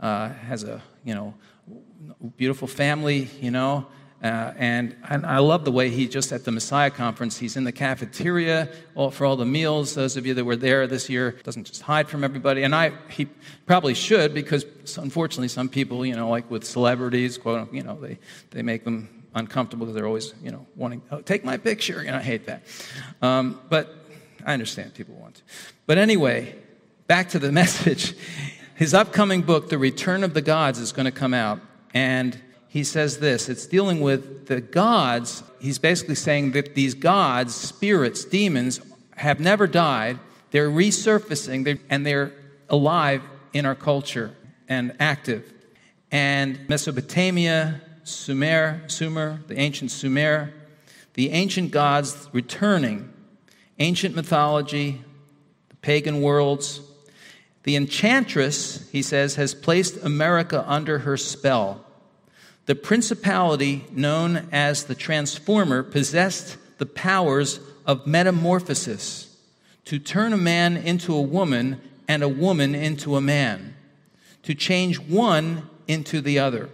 uh, 0.00 0.28
has 0.30 0.64
a 0.64 0.82
you 1.04 1.14
know 1.14 1.34
beautiful 2.36 2.68
family, 2.68 3.28
you 3.40 3.50
know, 3.50 3.86
uh, 4.24 4.54
and, 4.56 4.96
and, 5.10 5.26
I 5.26 5.36
love 5.36 5.66
the 5.66 5.70
way 5.70 5.90
he 5.90 6.08
just 6.08 6.32
at 6.32 6.46
the 6.46 6.50
Messiah 6.50 6.90
conference, 6.90 7.36
he's 7.36 7.58
in 7.58 7.64
the 7.64 7.72
cafeteria 7.72 8.70
all, 8.94 9.10
for 9.10 9.26
all 9.26 9.36
the 9.36 9.44
meals. 9.44 9.94
Those 9.94 10.16
of 10.16 10.24
you 10.24 10.32
that 10.32 10.46
were 10.46 10.56
there 10.56 10.86
this 10.86 11.10
year, 11.10 11.32
doesn't 11.42 11.64
just 11.64 11.82
hide 11.82 12.08
from 12.08 12.24
everybody. 12.24 12.62
And 12.62 12.74
I, 12.74 12.92
he 13.10 13.26
probably 13.66 13.92
should 13.92 14.32
because 14.32 14.64
unfortunately 14.96 15.48
some 15.48 15.68
people, 15.68 16.06
you 16.06 16.16
know, 16.16 16.30
like 16.30 16.50
with 16.50 16.64
celebrities, 16.64 17.36
quote, 17.36 17.70
you 17.70 17.82
know, 17.82 18.00
they, 18.00 18.18
they 18.50 18.62
make 18.62 18.84
them 18.84 19.26
uncomfortable 19.34 19.84
because 19.84 19.94
they're 19.94 20.06
always, 20.06 20.32
you 20.42 20.50
know, 20.50 20.64
wanting, 20.74 21.02
oh, 21.10 21.20
take 21.20 21.44
my 21.44 21.58
picture. 21.58 22.00
And 22.00 22.16
I 22.16 22.22
hate 22.22 22.46
that. 22.46 22.62
Um, 23.20 23.60
but 23.68 23.94
I 24.46 24.54
understand 24.54 24.94
people 24.94 25.16
want 25.16 25.34
to. 25.34 25.42
But 25.84 25.98
anyway, 25.98 26.56
back 27.08 27.28
to 27.30 27.38
the 27.38 27.52
message. 27.60 28.14
His 28.74 28.92
upcoming 28.92 29.42
book, 29.42 29.68
The 29.68 29.78
Return 29.78 30.24
of 30.24 30.34
the 30.34 30.42
Gods, 30.42 30.80
is 30.80 30.90
going 30.90 31.06
to 31.06 31.12
come 31.12 31.32
out. 31.32 31.60
And 31.92 32.40
he 32.66 32.82
says 32.82 33.18
this 33.18 33.48
it's 33.48 33.66
dealing 33.66 34.00
with 34.00 34.48
the 34.48 34.60
gods. 34.60 35.44
He's 35.60 35.78
basically 35.78 36.16
saying 36.16 36.52
that 36.52 36.74
these 36.74 36.94
gods, 36.94 37.54
spirits, 37.54 38.24
demons, 38.24 38.80
have 39.16 39.38
never 39.38 39.68
died. 39.68 40.18
They're 40.50 40.70
resurfacing 40.70 41.78
and 41.88 42.04
they're 42.04 42.32
alive 42.68 43.22
in 43.52 43.64
our 43.64 43.76
culture 43.76 44.34
and 44.68 44.96
active. 44.98 45.52
And 46.10 46.68
Mesopotamia, 46.68 47.80
Sumer, 48.02 48.82
Sumer, 48.88 49.40
the 49.46 49.56
ancient 49.56 49.92
Sumer, 49.92 50.52
the 51.14 51.30
ancient 51.30 51.70
gods 51.70 52.28
returning, 52.32 53.12
ancient 53.78 54.16
mythology, 54.16 55.00
the 55.68 55.76
pagan 55.76 56.22
worlds. 56.22 56.80
The 57.64 57.76
enchantress, 57.76 58.88
he 58.90 59.02
says, 59.02 59.34
has 59.34 59.54
placed 59.54 60.02
America 60.04 60.64
under 60.66 61.00
her 61.00 61.16
spell. 61.16 61.84
The 62.66 62.74
principality 62.74 63.84
known 63.90 64.48
as 64.52 64.84
the 64.84 64.94
transformer 64.94 65.82
possessed 65.82 66.56
the 66.78 66.86
powers 66.86 67.60
of 67.86 68.06
metamorphosis 68.06 69.36
to 69.86 69.98
turn 69.98 70.32
a 70.32 70.38
man 70.38 70.76
into 70.76 71.14
a 71.14 71.20
woman 71.20 71.80
and 72.08 72.22
a 72.22 72.28
woman 72.28 72.74
into 72.74 73.16
a 73.16 73.20
man, 73.20 73.74
to 74.42 74.54
change 74.54 74.98
one 74.98 75.68
into 75.88 76.20
the 76.20 76.38
other. 76.38 76.68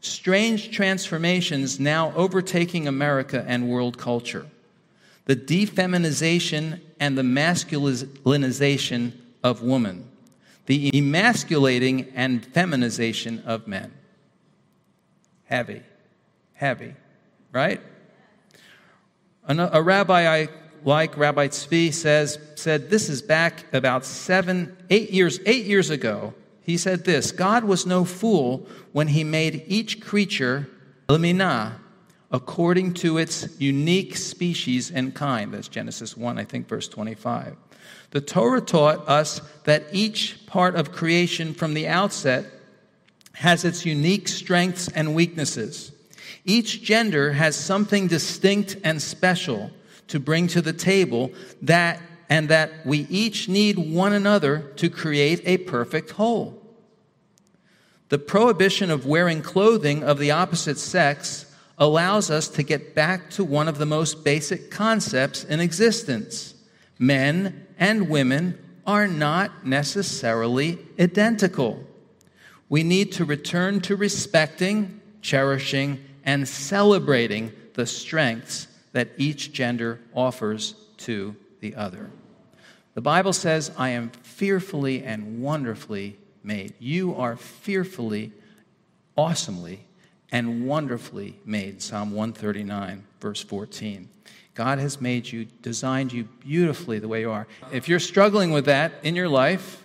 Strange 0.00 0.70
transformations 0.70 1.78
now 1.78 2.12
overtaking 2.16 2.88
America 2.88 3.44
and 3.46 3.68
world 3.68 3.98
culture. 3.98 4.46
The 5.26 5.36
defeminization 5.36 6.80
and 6.98 7.16
the 7.16 7.22
masculinization 7.22 9.12
of 9.44 9.62
woman. 9.62 10.08
The 10.66 10.96
emasculating 10.96 12.12
and 12.14 12.44
feminization 12.44 13.42
of 13.46 13.66
men 13.66 13.92
heavy, 15.44 15.82
heavy, 16.54 16.94
right? 17.52 17.80
A, 19.46 19.82
rabbi 19.82 20.26
I 20.26 20.48
like, 20.84 21.16
Rabbi 21.16 21.48
Tzvi, 21.48 21.92
says, 21.92 22.38
said 22.54 22.90
this 22.90 23.08
is 23.08 23.22
back 23.22 23.72
about 23.72 24.04
seven, 24.04 24.76
eight 24.90 25.10
years, 25.10 25.40
eight 25.46 25.66
years 25.66 25.90
ago. 25.90 26.34
He 26.62 26.76
said 26.76 27.04
this 27.04 27.32
God 27.32 27.64
was 27.64 27.86
no 27.86 28.04
fool 28.04 28.66
when 28.92 29.08
he 29.08 29.24
made 29.24 29.64
each 29.66 30.00
creature 30.00 30.68
lamina 31.08 31.80
according 32.30 32.94
to 32.94 33.18
its 33.18 33.48
unique 33.60 34.16
species 34.16 34.90
and 34.90 35.14
kind. 35.14 35.52
That's 35.52 35.68
Genesis 35.68 36.16
1, 36.16 36.38
I 36.38 36.44
think, 36.44 36.66
verse 36.66 36.88
25. 36.88 37.56
The 38.10 38.20
Torah 38.20 38.60
taught 38.60 39.08
us 39.08 39.40
that 39.64 39.86
each 39.92 40.46
part 40.46 40.74
of 40.74 40.92
creation 40.92 41.54
from 41.54 41.74
the 41.74 41.88
outset 41.88 42.46
has 43.34 43.64
its 43.64 43.86
unique 43.86 44.28
strengths 44.28 44.88
and 44.88 45.14
weaknesses. 45.14 45.92
Each 46.44 46.82
gender 46.82 47.32
has 47.32 47.56
something 47.56 48.08
distinct 48.08 48.76
and 48.84 49.00
special 49.00 49.70
to 50.08 50.20
bring 50.20 50.46
to 50.48 50.60
the 50.60 50.72
table 50.72 51.32
that 51.62 52.00
and 52.28 52.48
that 52.48 52.86
we 52.86 53.00
each 53.10 53.48
need 53.48 53.78
one 53.78 54.12
another 54.12 54.72
to 54.76 54.88
create 54.88 55.42
a 55.44 55.58
perfect 55.58 56.12
whole. 56.12 56.62
The 58.08 58.18
prohibition 58.18 58.90
of 58.90 59.06
wearing 59.06 59.42
clothing 59.42 60.02
of 60.02 60.18
the 60.18 60.30
opposite 60.30 60.78
sex 60.78 61.46
allows 61.78 62.30
us 62.30 62.48
to 62.48 62.62
get 62.62 62.94
back 62.94 63.30
to 63.30 63.44
one 63.44 63.68
of 63.68 63.78
the 63.78 63.86
most 63.86 64.24
basic 64.24 64.70
concepts 64.70 65.44
in 65.44 65.60
existence. 65.60 66.54
Men 66.98 67.66
and 67.82 68.08
women 68.08 68.56
are 68.86 69.08
not 69.08 69.66
necessarily 69.66 70.78
identical 70.98 71.84
we 72.72 72.82
need 72.82 73.12
to 73.12 73.26
return 73.26 73.82
to 73.82 73.96
respecting, 73.96 75.02
cherishing, 75.20 76.02
and 76.24 76.48
celebrating 76.48 77.52
the 77.74 77.84
strengths 77.84 78.66
that 78.92 79.10
each 79.18 79.52
gender 79.52 80.00
offers 80.14 80.74
to 80.96 81.36
the 81.60 81.74
other. 81.74 82.10
The 82.94 83.02
Bible 83.02 83.34
says, 83.34 83.70
I 83.76 83.90
am 83.90 84.08
fearfully 84.22 85.04
and 85.04 85.42
wonderfully 85.42 86.16
made. 86.42 86.72
You 86.78 87.14
are 87.14 87.36
fearfully, 87.36 88.32
awesomely, 89.18 89.84
and 90.30 90.66
wonderfully 90.66 91.40
made. 91.44 91.82
Psalm 91.82 92.12
139, 92.12 93.04
verse 93.20 93.42
14. 93.42 94.08
God 94.54 94.78
has 94.78 95.00
made 95.00 95.30
you, 95.30 95.46
designed 95.62 96.12
you 96.12 96.24
beautifully 96.24 96.98
the 96.98 97.08
way 97.08 97.20
you 97.20 97.30
are. 97.30 97.46
If 97.72 97.88
you're 97.88 98.00
struggling 98.00 98.50
with 98.50 98.66
that 98.66 98.92
in 99.02 99.16
your 99.16 99.28
life, 99.28 99.84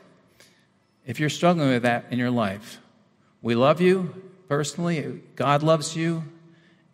if 1.06 1.20
you're 1.20 1.30
struggling 1.30 1.70
with 1.70 1.84
that 1.84 2.06
in 2.12 2.20
your 2.20 2.32
life, 2.32 2.80
we 3.42 3.56
love 3.56 3.80
you 3.80 4.14
personally. 4.50 5.22
God 5.36 5.64
loves 5.64 5.96
you, 5.96 6.24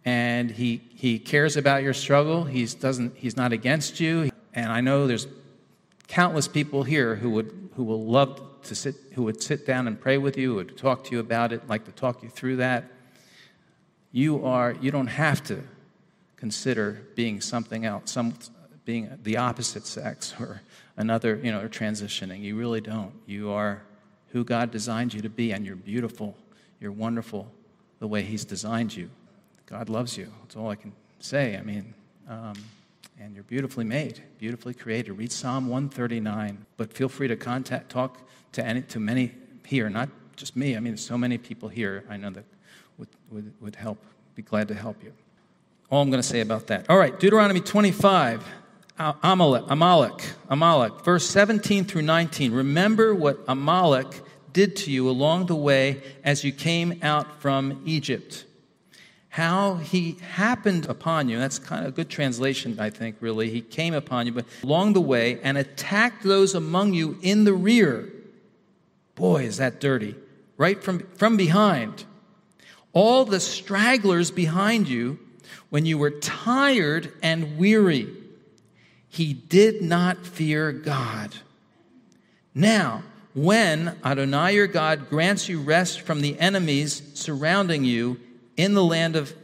and 0.05 0.51
He, 0.51 0.81
he 0.93 1.17
cares 1.17 1.57
about 1.57 1.81
your 1.81 1.93
struggle. 1.93 2.43
He's, 2.43 2.75
doesn't, 2.75 3.17
he's 3.17 3.35
not 3.35 3.51
against 3.53 3.99
you. 3.99 4.29
And 4.53 4.71
I 4.71 4.81
know 4.81 5.07
there's 5.07 5.25
countless 6.07 6.47
people 6.47 6.83
here 6.83 7.15
who 7.15 7.29
would 7.31 7.69
who 7.75 7.83
will 7.83 8.05
love 8.05 8.39
to 8.63 8.75
sit 8.75 8.95
who 9.13 9.23
would 9.23 9.41
sit 9.41 9.65
down 9.65 9.87
and 9.87 9.99
pray 9.99 10.17
with 10.17 10.37
you, 10.37 10.53
would 10.55 10.77
talk 10.77 11.03
to 11.05 11.11
you 11.11 11.19
about 11.19 11.51
it, 11.51 11.67
like 11.67 11.85
to 11.85 11.91
talk 11.91 12.21
you 12.21 12.29
through 12.29 12.57
that. 12.57 12.83
You 14.11 14.45
are 14.45 14.75
you 14.79 14.91
don't 14.91 15.07
have 15.07 15.43
to 15.45 15.63
consider 16.43 16.99
being 17.15 17.39
something 17.39 17.85
else, 17.85 18.11
some 18.11 18.33
being 18.83 19.09
the 19.23 19.37
opposite 19.37 19.87
sex 19.87 20.35
or 20.41 20.59
another, 20.97 21.39
you 21.41 21.49
know, 21.49 21.61
or 21.61 21.69
transitioning. 21.69 22.41
You 22.41 22.57
really 22.57 22.81
don't. 22.81 23.13
You 23.25 23.51
are 23.51 23.81
who 24.33 24.43
God 24.43 24.69
designed 24.69 25.13
you 25.13 25.21
to 25.21 25.29
be, 25.29 25.53
and 25.53 25.65
you're 25.65 25.77
beautiful. 25.77 26.35
You're 26.81 26.91
wonderful 26.91 27.49
the 27.99 28.07
way 28.07 28.23
He's 28.23 28.43
designed 28.43 28.93
you. 28.93 29.09
God 29.67 29.87
loves 29.87 30.17
you. 30.17 30.33
That's 30.41 30.57
all 30.57 30.69
I 30.69 30.75
can 30.75 30.91
say. 31.19 31.55
I 31.55 31.61
mean, 31.61 31.93
um, 32.27 32.55
and 33.21 33.33
you're 33.33 33.45
beautifully 33.45 33.85
made, 33.85 34.21
beautifully 34.37 34.73
created. 34.73 35.13
Read 35.13 35.31
Psalm 35.31 35.69
139, 35.69 36.65
but 36.75 36.91
feel 36.91 37.07
free 37.07 37.29
to 37.29 37.37
contact, 37.37 37.89
talk 37.89 38.17
to, 38.51 38.65
any, 38.65 38.81
to 38.81 38.99
many 38.99 39.31
here, 39.65 39.89
not 39.89 40.09
just 40.35 40.57
me. 40.57 40.75
I 40.75 40.81
mean, 40.81 40.97
so 40.97 41.17
many 41.17 41.37
people 41.37 41.69
here 41.69 42.03
I 42.09 42.17
know 42.17 42.31
that 42.31 42.43
would, 42.97 43.07
would, 43.31 43.53
would 43.61 43.75
help, 43.77 44.03
be 44.35 44.41
glad 44.41 44.67
to 44.67 44.73
help 44.73 45.01
you. 45.01 45.13
All 45.93 46.01
I'm 46.01 46.09
going 46.09 46.23
to 46.23 46.27
say 46.27 46.39
about 46.39 46.65
that. 46.67 46.89
All 46.89 46.97
right, 46.97 47.19
Deuteronomy 47.19 47.59
25. 47.59 48.43
Amalek, 48.97 49.65
Amalek, 49.67 50.23
Amalek, 50.49 51.05
verse 51.05 51.29
17 51.29 51.85
through 51.85 52.01
19. 52.01 52.51
Remember 52.51 53.13
what 53.13 53.37
Amalek 53.47 54.07
did 54.53 54.75
to 54.77 54.91
you 54.91 55.07
along 55.07 55.45
the 55.45 55.55
way 55.55 56.01
as 56.23 56.43
you 56.43 56.51
came 56.51 56.97
out 57.03 57.39
from 57.41 57.79
Egypt. 57.85 58.43
How 59.29 59.75
he 59.75 60.17
happened 60.31 60.87
upon 60.87 61.29
you. 61.29 61.37
That's 61.37 61.59
kind 61.59 61.85
of 61.85 61.89
a 61.89 61.95
good 61.95 62.09
translation, 62.09 62.79
I 62.79 62.89
think, 62.89 63.17
really. 63.19 63.51
He 63.51 63.61
came 63.61 63.93
upon 63.93 64.25
you, 64.25 64.31
but 64.31 64.45
along 64.63 64.93
the 64.93 65.01
way 65.01 65.39
and 65.43 65.59
attacked 65.59 66.23
those 66.23 66.55
among 66.55 66.95
you 66.95 67.19
in 67.21 67.43
the 67.43 67.53
rear. 67.53 68.11
Boy, 69.13 69.43
is 69.43 69.57
that 69.57 69.79
dirty. 69.79 70.15
Right 70.57 70.83
from, 70.83 71.05
from 71.17 71.37
behind. 71.37 72.05
All 72.93 73.25
the 73.25 73.39
stragglers 73.39 74.31
behind 74.31 74.89
you 74.89 75.19
when 75.69 75.85
you 75.85 75.97
were 75.97 76.11
tired 76.11 77.11
and 77.21 77.57
weary 77.57 78.07
he 79.13 79.31
did 79.31 79.83
not 79.83 80.25
fear 80.25 80.71
God. 80.71 81.35
Now, 82.55 83.03
when 83.35 83.95
Adonai 84.03 84.55
your 84.55 84.65
God 84.65 85.07
grants 85.07 85.47
you 85.47 85.61
rest 85.61 86.01
from 86.01 86.21
the 86.21 86.39
enemies 86.39 87.03
surrounding 87.13 87.83
you 87.83 88.19
in 88.57 88.73
the 88.73 88.83
land 88.83 89.15
of 89.15 89.35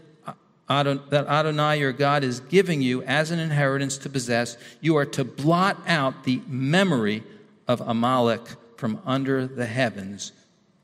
Adon- 0.68 1.04
that 1.10 1.28
Adonai 1.28 1.78
your 1.78 1.92
God 1.92 2.24
is 2.24 2.40
giving 2.40 2.82
you 2.82 3.04
as 3.04 3.30
an 3.30 3.38
inheritance 3.38 4.00
to 4.00 4.10
possess, 4.10 4.58
you 4.82 4.96
are 4.98 5.06
to 5.06 5.24
blot 5.24 5.78
out 5.86 6.24
the 6.24 6.42
memory 6.48 7.22
of 7.68 7.80
Amalek 7.82 8.42
from 8.76 9.00
under 9.06 9.46
the 9.46 9.68
heavens. 9.68 10.32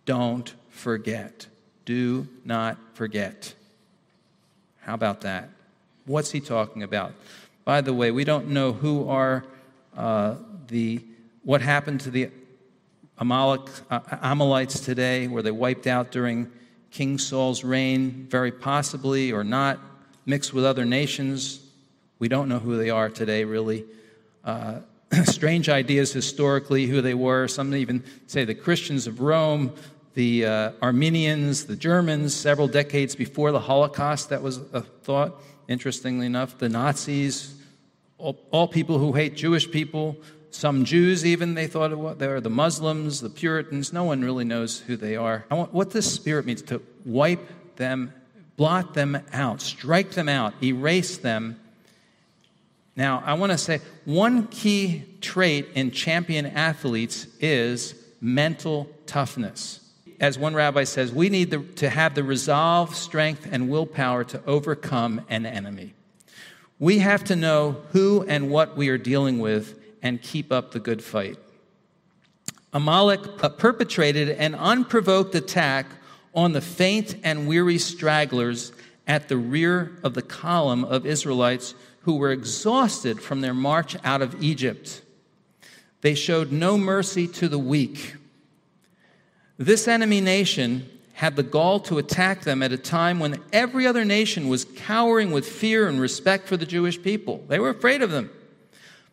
Don't 0.06 0.54
forget. 0.70 1.48
Do 1.86 2.28
not 2.44 2.78
forget. 2.94 3.56
How 4.86 4.94
about 4.94 5.22
that? 5.22 5.50
What's 6.06 6.30
he 6.30 6.40
talking 6.40 6.84
about? 6.84 7.14
By 7.64 7.82
the 7.82 7.92
way, 7.92 8.12
we 8.12 8.24
don't 8.24 8.50
know 8.50 8.72
who 8.72 9.10
are 9.10 9.44
uh, 9.98 10.36
the 10.68 11.02
what 11.44 11.62
happened 11.64 12.02
to 12.02 12.12
the 12.12 12.30
Amalek, 13.18 13.68
uh, 13.90 14.66
today. 14.68 15.28
Were 15.28 15.42
they 15.42 15.50
wiped 15.50 15.88
out 15.88 16.12
during 16.12 16.52
King 16.92 17.18
Saul's 17.18 17.64
reign? 17.64 18.28
Very 18.30 18.52
possibly, 18.52 19.32
or 19.32 19.44
not, 19.44 19.80
mixed 20.28 20.54
with 20.54 20.66
other 20.66 20.86
nations. 20.86 21.62
We 22.20 22.28
don't 22.28 22.48
know 22.48 22.60
who 22.60 22.78
they 22.78 22.92
are 22.92 23.10
today, 23.10 23.44
really. 23.44 23.86
Uh, 24.44 24.82
strange 25.24 25.68
ideas 25.68 26.14
historically 26.14 26.86
who 26.86 27.02
they 27.02 27.16
were. 27.16 27.48
Some 27.48 27.74
even 27.74 28.04
say 28.28 28.46
the 28.46 28.54
Christians 28.54 29.08
of 29.08 29.20
Rome, 29.20 29.74
the 30.16 30.46
uh, 30.46 30.72
Armenians, 30.82 31.66
the 31.66 31.76
Germans, 31.76 32.34
several 32.34 32.68
decades 32.68 33.16
before 33.16 33.52
the 33.52 33.60
Holocaust, 33.60 34.30
that 34.30 34.42
was 34.42 34.58
a 34.74 34.82
thought. 34.82 35.42
Interestingly 35.68 36.26
enough, 36.26 36.58
the 36.58 36.70
Nazis, 36.70 37.56
all, 38.18 38.38
all 38.52 38.68
people 38.68 38.98
who 38.98 39.14
hate 39.14 39.36
Jewish 39.36 39.70
people, 39.70 40.18
some 40.52 40.86
Jews 40.86 41.26
even, 41.26 41.54
they 41.54 41.68
thought 41.68 41.92
it 41.92 41.98
was, 41.98 42.18
they 42.18 42.28
were 42.28 42.42
the 42.42 42.50
Muslims, 42.50 43.22
the 43.22 43.30
Puritans. 43.30 43.94
No 43.94 44.06
one 44.06 44.24
really 44.24 44.46
knows 44.46 44.80
who 44.80 44.98
they 44.98 45.16
are. 45.16 45.46
Want, 45.52 45.74
what 45.74 45.92
this 45.92 46.12
spirit 46.12 46.46
means 46.46 46.62
to 46.64 46.82
wipe 47.06 47.76
them, 47.76 48.14
blot 48.58 48.94
them 48.94 49.18
out, 49.34 49.62
strike 49.62 50.12
them 50.12 50.30
out, 50.30 50.54
erase 50.64 51.18
them 51.18 51.60
now, 52.96 53.22
I 53.26 53.34
want 53.34 53.52
to 53.52 53.58
say 53.58 53.82
one 54.06 54.48
key 54.48 55.04
trait 55.20 55.68
in 55.76 55.92
champion 55.92 56.46
athletes 56.46 57.28
is 57.42 57.94
mental 58.22 58.90
toughness. 59.06 59.82
As 60.20 60.40
one 60.40 60.54
rabbi 60.54 60.86
says, 60.86 61.12
we 61.12 61.30
need 61.30 61.52
the, 61.52 61.60
to 61.76 61.90
have 61.90 62.16
the 62.16 62.24
resolve, 62.24 62.96
strength, 62.96 63.48
and 63.52 63.70
willpower 63.70 64.24
to 64.26 64.42
overcome 64.46 65.22
an 65.30 65.46
enemy. 65.46 65.94
We 66.80 67.00
have 67.00 67.24
to 67.26 67.36
know 67.36 67.84
who 67.92 68.26
and 68.28 68.50
what 68.50 68.78
we 68.78 68.90
are 68.90 68.98
dealing 68.98 69.40
with 69.40 69.80
and 70.02 70.22
keep 70.22 70.52
up 70.52 70.72
the 70.72 70.80
good 70.80 71.04
fight. 71.04 71.38
Amalek 72.74 73.38
perpetrated 73.58 74.30
an 74.30 74.56
unprovoked 74.56 75.34
attack 75.36 75.86
on 76.34 76.52
the 76.52 76.62
faint 76.62 77.16
and 77.24 77.48
weary 77.48 77.78
stragglers 77.78 78.74
at 79.08 79.30
the 79.30 79.38
rear 79.38 79.98
of 80.04 80.14
the 80.14 80.22
column 80.22 80.84
of 80.84 81.06
Israelites 81.06 81.74
who 82.02 82.16
were 82.16 82.32
exhausted 82.32 83.22
from 83.22 83.42
their 83.42 83.54
march 83.54 83.96
out 84.04 84.22
of 84.22 84.44
Egypt. 84.44 85.02
They 86.02 86.14
showed 86.14 86.52
no 86.52 86.78
mercy 86.78 87.28
to 87.30 87.48
the 87.48 87.58
weak. 87.58 88.16
This 89.58 89.88
enemy 89.88 90.20
nation 90.22 90.90
had 91.14 91.38
the 91.38 91.44
gall 91.44 91.80
to 91.80 91.98
attack 91.98 92.42
them 92.42 92.62
at 92.62 92.74
a 92.74 92.78
time 92.78 93.20
when 93.20 93.42
every 93.54 93.88
other 93.88 94.04
nation 94.04 94.50
was 94.50 94.66
cowering 94.66 95.32
with 95.32 95.48
fear 95.48 95.88
and 95.88 96.00
respect 96.00 96.48
for 96.48 96.58
the 96.58 96.66
Jewish 96.66 97.02
people. 97.02 97.44
They 97.48 97.58
were 97.58 97.70
afraid 97.70 98.02
of 98.02 98.12
them. 98.12 98.30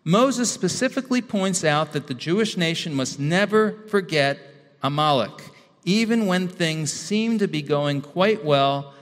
Moses 0.03 0.51
specifically 0.51 1.23
points 1.23 1.63
out 1.63 1.93
that 1.93 2.09
the 2.09 2.15
Jewish 2.15 2.57
nation 2.57 2.93
must 2.93 3.21
never 3.21 3.85
forget 3.87 4.39
Amalek, 4.83 5.51
even 5.85 6.27
when 6.27 6.49
things 6.49 6.93
seem 6.93 7.39
to 7.39 7.47
be 7.47 7.63
going 7.63 8.01
quite 8.01 8.45
well 8.45 8.95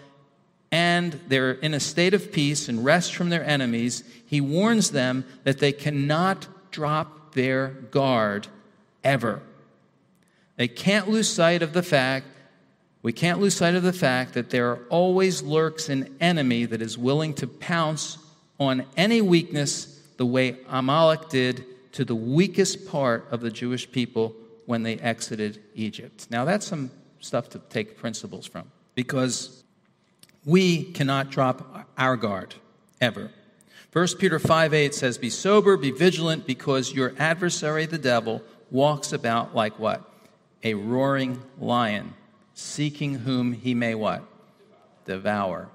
and 0.71 1.19
they're 1.27 1.53
in 1.53 1.73
a 1.73 1.81
state 1.81 2.15
of 2.15 2.31
peace 2.33 2.69
and 2.69 2.85
rest 2.85 3.15
from 3.15 3.31
their 3.31 3.45
enemies, 3.45 4.05
he 4.27 4.41
warns 4.41 4.91
them 4.91 5.25
that 5.45 5.59
they 5.59 5.73
cannot 5.73 6.47
drop 6.71 7.35
their 7.35 7.69
guard 7.69 8.47
ever. 9.03 9.41
They 10.61 10.69
can't 10.69 11.09
lose 11.09 11.27
sight 11.27 11.63
of 11.63 11.73
the 11.73 11.83
fact, 11.83 12.27
we 13.01 13.15
can't 13.15 13.41
lose 13.41 13.57
sight 13.57 13.75
of 13.77 13.83
the 13.83 13.95
fact 13.95 14.35
that 14.35 14.51
there 14.51 14.77
always 14.91 15.43
lurks 15.43 15.89
an 15.89 16.15
enemy 16.21 16.67
that 16.67 16.83
is 16.83 16.99
willing 16.99 17.33
to 17.37 17.47
pounce 17.47 18.19
on 18.59 18.85
any 18.95 19.23
weakness 19.23 20.03
the 20.19 20.27
way 20.27 20.59
Amalek 20.69 21.31
did 21.31 21.65
to 21.93 22.05
the 22.05 22.15
weakest 22.15 22.87
part 22.87 23.27
of 23.31 23.41
the 23.41 23.51
Jewish 23.51 23.91
people 23.91 24.37
when 24.67 24.83
they 24.83 24.99
exited 24.99 25.63
Egypt. 25.77 26.27
Now, 26.29 26.45
that's 26.45 26.67
some 26.67 26.91
stuff 27.21 27.49
to 27.49 27.59
take 27.71 27.97
principles 27.97 28.45
from 28.45 28.71
because 28.95 29.65
we 30.45 30.85
cannot 30.93 31.31
drop 31.31 31.89
our 31.97 32.19
guard 32.19 32.55
ever. 33.01 33.31
1 33.95 34.09
Peter 34.19 34.39
5 34.39 34.75
8 34.75 34.95
says, 34.95 35.17
Be 35.17 35.31
sober, 35.31 35.79
be 35.79 35.91
vigilant, 35.91 36.47
because 36.47 36.93
your 36.93 37.15
adversary, 37.19 37.87
the 37.87 37.97
devil, 37.97 38.43
walks 38.71 39.15
about 39.15 39.55
like 39.55 39.79
what? 39.79 40.10
A 40.63 40.75
roaring 40.75 41.43
lion, 41.59 42.15
seeking 42.55 43.15
whom 43.15 43.53
he 43.53 43.75
may 43.75 43.95
what? 43.95 44.23
Devour. 45.07 45.69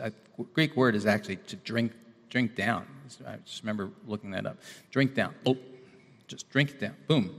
A 0.00 0.12
Greek 0.52 0.76
word 0.76 0.94
is 0.94 1.06
actually 1.06 1.36
to 1.36 1.56
drink, 1.56 1.92
drink 2.30 2.54
down. 2.54 2.86
I 3.26 3.36
just 3.44 3.62
remember 3.62 3.90
looking 4.06 4.30
that 4.32 4.46
up. 4.46 4.58
Drink 4.90 5.14
down. 5.14 5.34
Oh, 5.46 5.56
just 6.26 6.50
drink 6.50 6.70
it 6.70 6.80
down. 6.80 6.94
Boom. 7.06 7.34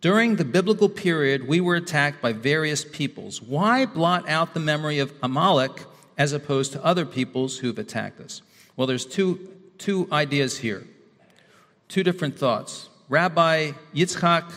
During 0.00 0.34
the 0.34 0.44
biblical 0.44 0.88
period, 0.88 1.46
we 1.46 1.60
were 1.60 1.76
attacked 1.76 2.20
by 2.20 2.32
various 2.32 2.84
peoples. 2.84 3.40
Why 3.40 3.86
blot 3.86 4.28
out 4.28 4.52
the 4.52 4.60
memory 4.60 4.98
of 4.98 5.12
Amalek 5.22 5.84
as 6.18 6.32
opposed 6.32 6.72
to 6.72 6.84
other 6.84 7.06
peoples 7.06 7.58
who've 7.58 7.78
attacked 7.78 8.20
us? 8.20 8.42
Well, 8.76 8.88
there's 8.88 9.06
two, 9.06 9.38
two 9.78 10.08
ideas 10.10 10.58
here, 10.58 10.84
two 11.86 12.02
different 12.02 12.36
thoughts. 12.36 12.88
Rabbi 13.08 13.72
Yitzchak 13.94 14.50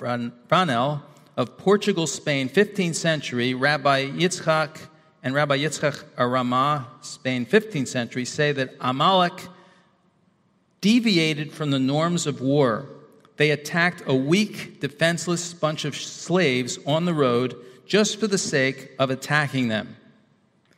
Abravanel 0.00 1.02
of 1.36 1.56
Portugal, 1.56 2.06
Spain, 2.06 2.48
15th 2.48 2.94
century, 2.94 3.54
Rabbi 3.54 4.08
Yitzchak 4.10 4.78
and 5.22 5.34
Rabbi 5.34 5.58
Yitzchak 5.58 6.02
Arama, 6.16 6.86
Spain, 7.02 7.46
15th 7.46 7.88
century, 7.88 8.24
say 8.24 8.52
that 8.52 8.74
Amalek 8.80 9.48
deviated 10.80 11.52
from 11.52 11.70
the 11.70 11.78
norms 11.78 12.26
of 12.26 12.40
war 12.40 12.88
they 13.40 13.52
attacked 13.52 14.02
a 14.04 14.14
weak, 14.14 14.80
defenseless 14.80 15.54
bunch 15.54 15.86
of 15.86 15.96
slaves 15.96 16.78
on 16.86 17.06
the 17.06 17.14
road 17.14 17.56
just 17.86 18.20
for 18.20 18.26
the 18.26 18.36
sake 18.36 18.90
of 18.98 19.08
attacking 19.08 19.68
them. 19.68 19.96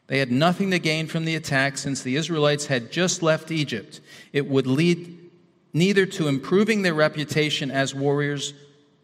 They 0.07 0.21
had 0.21 0.31
nothing 0.31 0.71
to 0.71 0.79
gain 0.79 1.09
from 1.09 1.25
the 1.25 1.35
attack 1.35 1.77
since 1.77 2.03
the 2.03 2.15
Israelites 2.15 2.67
had 2.67 2.93
just 2.93 3.21
left 3.21 3.51
Egypt. 3.51 4.01
It 4.33 4.47
would 4.47 4.69
lead 4.69 5.29
neither 5.73 6.07
to 6.07 6.29
improving 6.29 6.83
their 6.83 6.95
reputation 6.95 7.73
as 7.73 7.97
warriors 7.97 8.55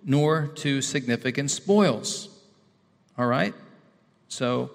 nor 0.05 0.49
to 0.57 0.81
significant 0.83 1.51
spoils. 1.51 2.29
All 3.17 3.27
right? 3.27 3.55
So 4.29 4.71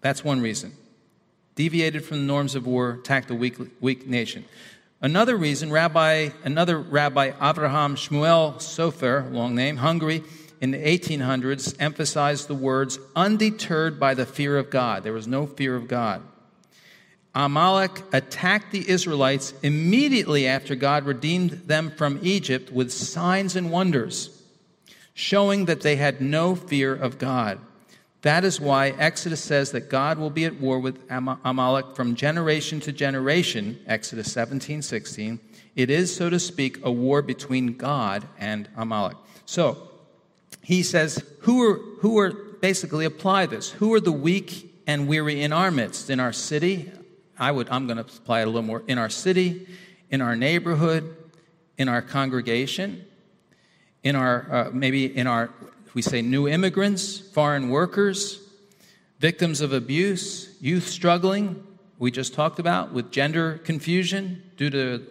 that's 0.00 0.24
one 0.24 0.40
reason. 0.40 0.72
Deviated 1.54 2.04
from 2.04 2.18
the 2.18 2.26
norms 2.26 2.54
of 2.54 2.66
war, 2.66 2.98
attacked 3.00 3.30
a 3.30 3.34
weak, 3.34 3.56
weak 3.80 4.06
nation. 4.06 4.44
Another 5.02 5.36
reason, 5.36 5.70
Rabbi, 5.70 6.30
another 6.44 6.78
Rabbi 6.78 7.30
Avraham 7.30 7.96
Shmuel 7.96 8.56
Sofer, 8.56 9.32
long 9.32 9.54
name, 9.54 9.78
Hungary, 9.78 10.22
in 10.60 10.72
the 10.72 10.78
1800s, 10.78 11.74
emphasized 11.80 12.48
the 12.48 12.54
words 12.54 12.98
undeterred 13.16 13.98
by 13.98 14.12
the 14.12 14.26
fear 14.26 14.58
of 14.58 14.68
God. 14.68 15.02
There 15.02 15.14
was 15.14 15.26
no 15.26 15.46
fear 15.46 15.74
of 15.74 15.88
God. 15.88 16.22
Amalek 17.34 18.02
attacked 18.12 18.72
the 18.72 18.88
Israelites 18.88 19.54
immediately 19.62 20.46
after 20.46 20.74
God 20.74 21.04
redeemed 21.04 21.50
them 21.50 21.90
from 21.90 22.18
Egypt 22.22 22.72
with 22.72 22.92
signs 22.92 23.54
and 23.54 23.70
wonders, 23.70 24.42
showing 25.14 25.66
that 25.66 25.82
they 25.82 25.96
had 25.96 26.20
no 26.20 26.54
fear 26.54 26.94
of 26.94 27.18
God. 27.18 27.60
That 28.22 28.44
is 28.44 28.60
why 28.60 28.90
Exodus 28.90 29.42
says 29.42 29.70
that 29.72 29.88
God 29.88 30.18
will 30.18 30.30
be 30.30 30.44
at 30.44 30.60
war 30.60 30.78
with 30.78 31.00
Amalek 31.08 31.94
from 31.94 32.14
generation 32.14 32.80
to 32.80 32.92
generation, 32.92 33.78
Exodus 33.86 34.30
17, 34.32 34.82
16. 34.82 35.40
It 35.76 35.88
is, 35.88 36.14
so 36.14 36.28
to 36.28 36.38
speak, 36.38 36.80
a 36.82 36.90
war 36.90 37.22
between 37.22 37.76
God 37.76 38.26
and 38.38 38.68
Amalek. 38.76 39.16
So, 39.46 39.88
he 40.62 40.82
says, 40.82 41.24
who 41.40 41.62
are, 41.62 41.74
who 42.00 42.18
are, 42.18 42.32
basically 42.60 43.06
apply 43.06 43.46
this. 43.46 43.70
Who 43.70 43.94
are 43.94 44.00
the 44.00 44.12
weak 44.12 44.82
and 44.86 45.08
weary 45.08 45.40
in 45.40 45.52
our 45.52 45.70
midst? 45.70 46.10
In 46.10 46.20
our 46.20 46.32
city? 46.32 46.92
I 47.40 47.50
would, 47.50 47.68
I'm 47.70 47.86
going 47.86 47.96
to 47.96 48.02
apply 48.02 48.40
it 48.40 48.44
a 48.44 48.46
little 48.46 48.62
more. 48.62 48.84
In 48.86 48.98
our 48.98 49.08
city, 49.08 49.66
in 50.10 50.20
our 50.20 50.36
neighborhood, 50.36 51.16
in 51.78 51.88
our 51.88 52.02
congregation, 52.02 53.04
in 54.02 54.14
our, 54.14 54.46
uh, 54.52 54.70
maybe 54.72 55.16
in 55.16 55.26
our 55.26 55.50
we 55.94 56.02
say 56.02 56.22
new 56.22 56.46
immigrants, 56.46 57.18
foreign 57.18 57.68
workers, 57.68 58.40
victims 59.18 59.60
of 59.60 59.72
abuse, 59.72 60.56
youth 60.60 60.86
struggling, 60.86 61.66
we 61.98 62.10
just 62.10 62.32
talked 62.32 62.58
about, 62.58 62.92
with 62.92 63.10
gender 63.10 63.58
confusion 63.64 64.42
due 64.56 64.70
to 64.70 65.04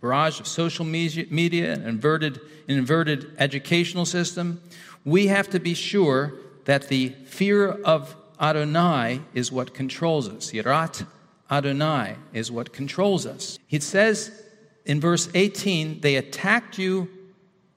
barrage 0.00 0.40
of 0.40 0.46
social 0.46 0.84
media 0.84 1.72
and 1.72 1.86
inverted, 1.86 2.40
inverted 2.66 3.30
educational 3.38 4.04
system. 4.04 4.60
We 5.04 5.28
have 5.28 5.48
to 5.50 5.60
be 5.60 5.74
sure 5.74 6.34
that 6.64 6.88
the 6.88 7.10
fear 7.26 7.70
of 7.70 8.16
Adonai 8.40 9.20
is 9.32 9.52
what 9.52 9.72
controls 9.72 10.28
us. 10.28 10.50
Yirat 10.50 11.06
Adonai 11.50 12.16
is 12.32 12.50
what 12.50 12.72
controls 12.72 13.26
us. 13.26 13.58
It 13.70 13.82
says 13.82 14.42
in 14.84 15.00
verse 15.00 15.28
18, 15.34 16.00
they 16.00 16.16
attacked 16.16 16.78
you 16.78 17.08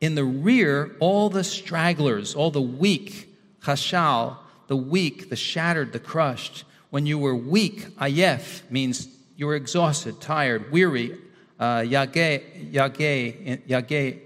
In 0.01 0.15
the 0.15 0.23
rear, 0.23 0.95
all 0.99 1.29
the 1.29 1.43
stragglers, 1.43 2.34
all 2.34 2.51
the 2.51 2.62
weak, 2.62 3.36
chashal, 3.62 4.38
the 4.67 4.77
weak, 4.77 5.29
the 5.29 5.36
shattered, 5.36 5.91
the 5.91 5.99
crushed. 5.99 6.63
When 6.89 7.05
you 7.05 7.19
were 7.19 7.36
weak, 7.36 7.88
ayef 7.97 8.62
means 8.71 9.10
you 9.36 9.45
were 9.45 9.55
exhausted, 9.55 10.21
tired, 10.21 10.71
weary. 10.71 11.17
Uh, 11.60 11.79
yage, 11.82 12.71
yage, 12.71 13.67
yage, 13.67 14.19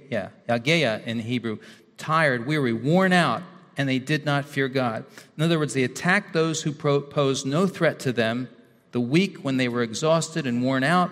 yeah, 0.65 0.99
in 1.05 1.19
Hebrew, 1.19 1.57
tired, 1.97 2.45
weary, 2.45 2.73
worn 2.73 3.11
out, 3.11 3.41
and 3.75 3.89
they 3.89 3.99
did 3.99 4.25
not 4.25 4.45
fear 4.45 4.67
God. 4.67 5.05
In 5.35 5.43
other 5.43 5.57
words, 5.57 5.73
they 5.73 5.83
attacked 5.83 6.33
those 6.33 6.61
who 6.61 6.71
posed 6.71 7.45
no 7.47 7.65
threat 7.65 7.99
to 8.01 8.11
them. 8.11 8.49
The 8.93 9.01
weak, 9.01 9.39
when 9.39 9.57
they 9.57 9.67
were 9.67 9.81
exhausted 9.81 10.47
and 10.47 10.63
worn 10.63 10.83
out, 10.83 11.11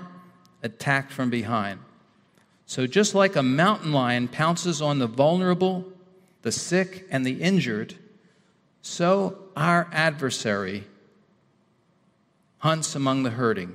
attacked 0.63 1.11
from 1.11 1.29
behind. 1.29 1.79
So, 2.65 2.87
just 2.87 3.13
like 3.13 3.35
a 3.35 3.43
mountain 3.43 3.91
lion 3.91 4.29
pounces 4.29 4.81
on 4.81 4.99
the 4.99 5.07
vulnerable, 5.07 5.85
the 6.43 6.51
sick, 6.51 7.05
and 7.11 7.25
the 7.25 7.41
injured, 7.41 7.95
so 8.81 9.37
our 9.55 9.89
adversary 9.91 10.85
hunts 12.59 12.95
among 12.95 13.23
the 13.23 13.31
hurting. 13.31 13.73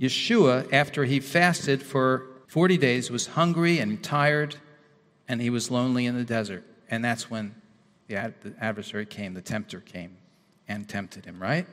Yeshua, 0.00 0.70
after 0.72 1.04
he 1.04 1.20
fasted 1.20 1.82
for 1.82 2.26
40 2.48 2.78
days, 2.78 3.10
was 3.10 3.28
hungry 3.28 3.78
and 3.78 4.02
tired, 4.02 4.56
and 5.28 5.40
he 5.40 5.50
was 5.50 5.70
lonely 5.70 6.06
in 6.06 6.16
the 6.16 6.24
desert. 6.24 6.64
And 6.90 7.04
that's 7.04 7.30
when 7.30 7.54
the, 8.08 8.16
ad- 8.16 8.34
the 8.42 8.54
adversary 8.58 9.06
came, 9.06 9.34
the 9.34 9.42
tempter 9.42 9.80
came 9.80 10.16
and 10.66 10.88
tempted 10.88 11.24
him, 11.24 11.40
right? 11.40 11.66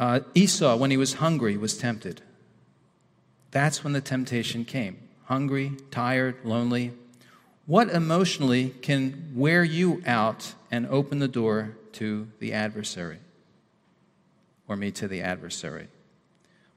Uh, 0.00 0.20
Esau, 0.34 0.76
when 0.76 0.90
he 0.90 0.96
was 0.96 1.14
hungry, 1.14 1.58
was 1.58 1.76
tempted. 1.76 2.22
That's 3.50 3.84
when 3.84 3.92
the 3.92 4.00
temptation 4.00 4.64
came. 4.64 4.96
Hungry, 5.26 5.72
tired, 5.90 6.36
lonely. 6.42 6.92
What 7.66 7.90
emotionally 7.90 8.70
can 8.80 9.32
wear 9.34 9.62
you 9.62 10.02
out 10.06 10.54
and 10.70 10.86
open 10.86 11.18
the 11.18 11.28
door 11.28 11.76
to 11.92 12.28
the 12.38 12.54
adversary? 12.54 13.18
Or 14.66 14.74
me 14.74 14.90
to 14.92 15.06
the 15.06 15.20
adversary? 15.20 15.88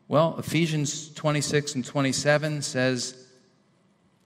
Well, 0.10 0.36
Ephesians 0.38 1.10
26 1.14 1.76
and 1.76 1.86
27 1.86 2.62
says, 2.62 3.26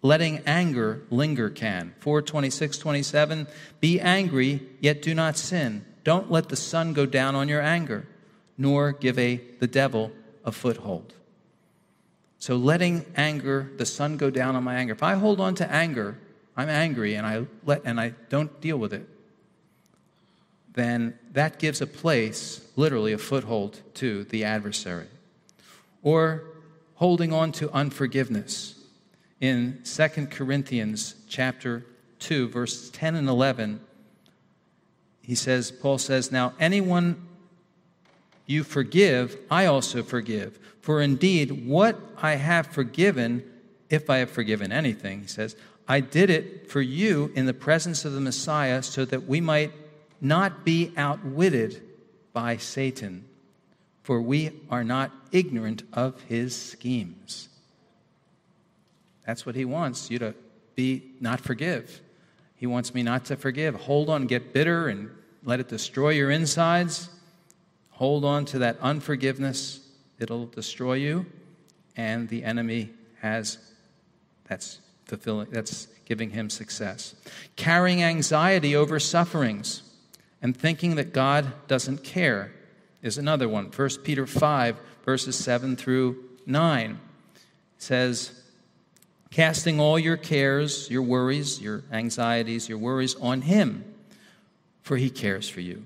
letting 0.02 0.40
anger 0.40 1.04
linger 1.12 1.52
can. 1.52 1.94
426, 2.00 2.80
27, 2.80 3.48
be 3.80 4.00
angry, 4.00 4.62
yet 4.80 5.04
do 5.04 5.14
not 5.14 5.38
sin. 5.38 5.86
Don't 6.04 6.32
let 6.32 6.50
the 6.50 6.56
sun 6.56 6.94
go 6.94 7.06
down 7.06 7.36
on 7.36 7.48
your 7.48 7.62
anger, 7.62 8.08
nor 8.58 8.92
give 8.92 9.18
a, 9.20 9.40
the 9.60 9.68
devil 9.68 10.12
a 10.44 10.52
foothold. 10.52 11.14
So 12.40 12.56
letting 12.56 13.06
anger, 13.16 13.72
the 13.78 13.86
sun 13.86 14.18
go 14.18 14.30
down 14.30 14.56
on 14.56 14.64
my 14.64 14.76
anger. 14.76 14.94
If 14.94 15.04
I 15.04 15.16
hold 15.16 15.40
on 15.40 15.56
to 15.56 15.72
anger, 15.72 16.18
I'm 16.56 16.70
angry 16.70 17.16
and 17.16 17.26
I 17.26 17.46
let 17.66 17.84
and 17.86 18.00
I 18.00 18.14
don't 18.30 18.60
deal 18.62 18.78
with 18.78 18.94
it, 18.94 19.08
then 20.74 21.18
that 21.34 21.60
gives 21.60 21.82
a 21.82 21.88
place, 21.88 22.62
literally 22.76 23.14
a 23.14 23.18
foothold 23.18 23.82
to 23.96 24.24
the 24.26 24.44
adversary. 24.44 25.08
Or 26.04 26.44
holding 26.96 27.34
on 27.34 27.52
to 27.54 27.72
unforgiveness. 27.72 28.76
In 29.40 29.82
2 29.84 30.28
Corinthians 30.28 31.16
chapter 31.28 31.86
2 32.20 32.50
verses 32.50 32.90
10 32.90 33.16
and 33.16 33.28
11, 33.28 33.80
he 35.22 35.36
says 35.36 35.72
Paul 35.72 35.98
says, 35.98 36.32
"Now 36.32 36.54
anyone 36.60 37.28
you 38.48 38.64
forgive, 38.64 39.38
I 39.52 39.66
also 39.66 40.02
forgive. 40.02 40.58
For 40.82 41.02
indeed, 41.02 41.68
what 41.68 42.00
I 42.22 42.36
have 42.36 42.68
forgiven, 42.68 43.44
if 43.90 44.10
I 44.10 44.18
have 44.18 44.32
forgiven 44.32 44.72
anything, 44.72 45.22
he 45.22 45.28
says, 45.28 45.56
I 45.88 46.00
did 46.00 46.30
it 46.30 46.70
for 46.70 46.82
you 46.82 47.32
in 47.36 47.46
the 47.46 47.54
presence 47.54 48.06
of 48.06 48.14
the 48.14 48.22
Messiah 48.22 48.82
so 48.82 49.06
that 49.06 49.28
we 49.28 49.42
might 49.42 49.72
not 50.20 50.66
be 50.66 50.94
outwitted 50.98 51.82
by 52.34 52.58
Satan, 52.58 53.26
for 54.04 54.22
we 54.22 54.52
are 54.70 54.84
not 54.84 55.12
ignorant 55.32 55.84
of 55.94 56.22
his 56.24 56.56
schemes. 56.56 57.50
That's 59.26 59.46
what 59.46 59.56
he 59.56 59.66
wants 59.66 60.10
you 60.10 60.20
to 60.20 60.34
be, 60.76 61.04
not 61.20 61.42
forgive. 61.42 62.02
He 62.56 62.66
wants 62.66 62.94
me 62.94 63.04
not 63.04 63.26
to 63.26 63.36
forgive. 63.36 63.76
Hold 63.76 64.10
on, 64.10 64.26
get 64.26 64.54
bitter, 64.54 64.88
and 64.88 65.10
let 65.44 65.60
it 65.60 65.68
destroy 65.68 66.12
your 66.12 66.32
insides. 66.32 67.10
Hold 67.98 68.26
on 68.26 68.46
to 68.46 68.60
that 68.60 68.78
unforgiveness, 68.80 69.80
it'll 70.20 70.46
destroy 70.46 70.94
you, 70.94 71.26
and 71.96 72.30
the 72.30 72.44
enemy 72.44 72.92
has 73.22 73.58
that's 74.48 74.82
fulfilling 75.06 75.50
that's 75.50 75.88
giving 76.06 76.30
him 76.30 76.52
success. 76.52 77.16
Carrying 77.56 78.04
anxiety 78.04 78.76
over 78.76 79.00
sufferings 79.00 79.82
and 80.44 80.56
thinking 80.56 80.94
that 80.98 81.12
God 81.12 81.52
doesn't 81.68 82.04
care 82.04 82.52
is 83.02 83.18
another 83.18 83.50
one. 83.50 83.72
1 83.76 83.90
Peter 84.04 84.28
5 84.28 84.80
verses 85.04 85.36
7 85.36 85.76
through 85.76 86.24
9 86.46 87.00
says 87.80 88.44
casting 89.32 89.80
all 89.80 89.98
your 89.98 90.18
cares, 90.18 90.88
your 90.92 91.02
worries, 91.02 91.60
your 91.60 91.84
anxieties, 91.92 92.70
your 92.70 92.78
worries 92.78 93.16
on 93.16 93.42
him 93.42 93.84
for 94.84 94.98
he 94.98 95.10
cares 95.10 95.50
for 95.50 95.62
you. 95.62 95.84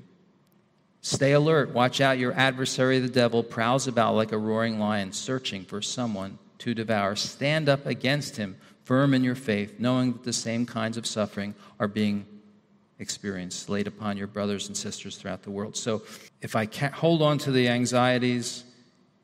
Stay 1.02 1.34
alert. 1.34 1.72
Watch 1.72 2.00
out. 2.00 2.20
Your 2.20 2.34
adversary, 2.34 3.00
the 3.00 3.10
devil, 3.10 3.44
prowls 3.44 3.88
about 3.88 4.16
like 4.16 4.32
a 4.32 4.38
roaring 4.38 4.80
lion, 4.80 5.12
searching 5.12 5.64
for 5.64 5.82
someone 5.82 6.38
to 6.60 6.76
devour. 6.76 7.16
Stand 7.16 7.68
up 7.68 7.88
against 7.88 8.38
him, 8.38 8.56
firm 8.84 9.16
in 9.16 9.24
your 9.24 9.36
faith, 9.36 9.80
knowing 9.80 10.14
that 10.14 10.24
the 10.24 10.34
same 10.34 10.66
kinds 10.66 10.98
of 10.98 11.08
suffering 11.08 11.56
are 11.80 11.88
being 11.88 12.26
experienced, 13.00 13.68
laid 13.68 13.88
upon 13.88 14.16
your 14.16 14.28
brothers 14.28 14.68
and 14.68 14.78
sisters 14.78 15.18
throughout 15.18 15.42
the 15.42 15.50
world. 15.50 15.76
So 15.76 16.04
if 16.42 16.56
I 16.56 16.68
can't 16.68 16.94
hold 16.94 17.24
on 17.24 17.40
to 17.40 17.52
the 17.52 17.68
anxieties 17.68 18.64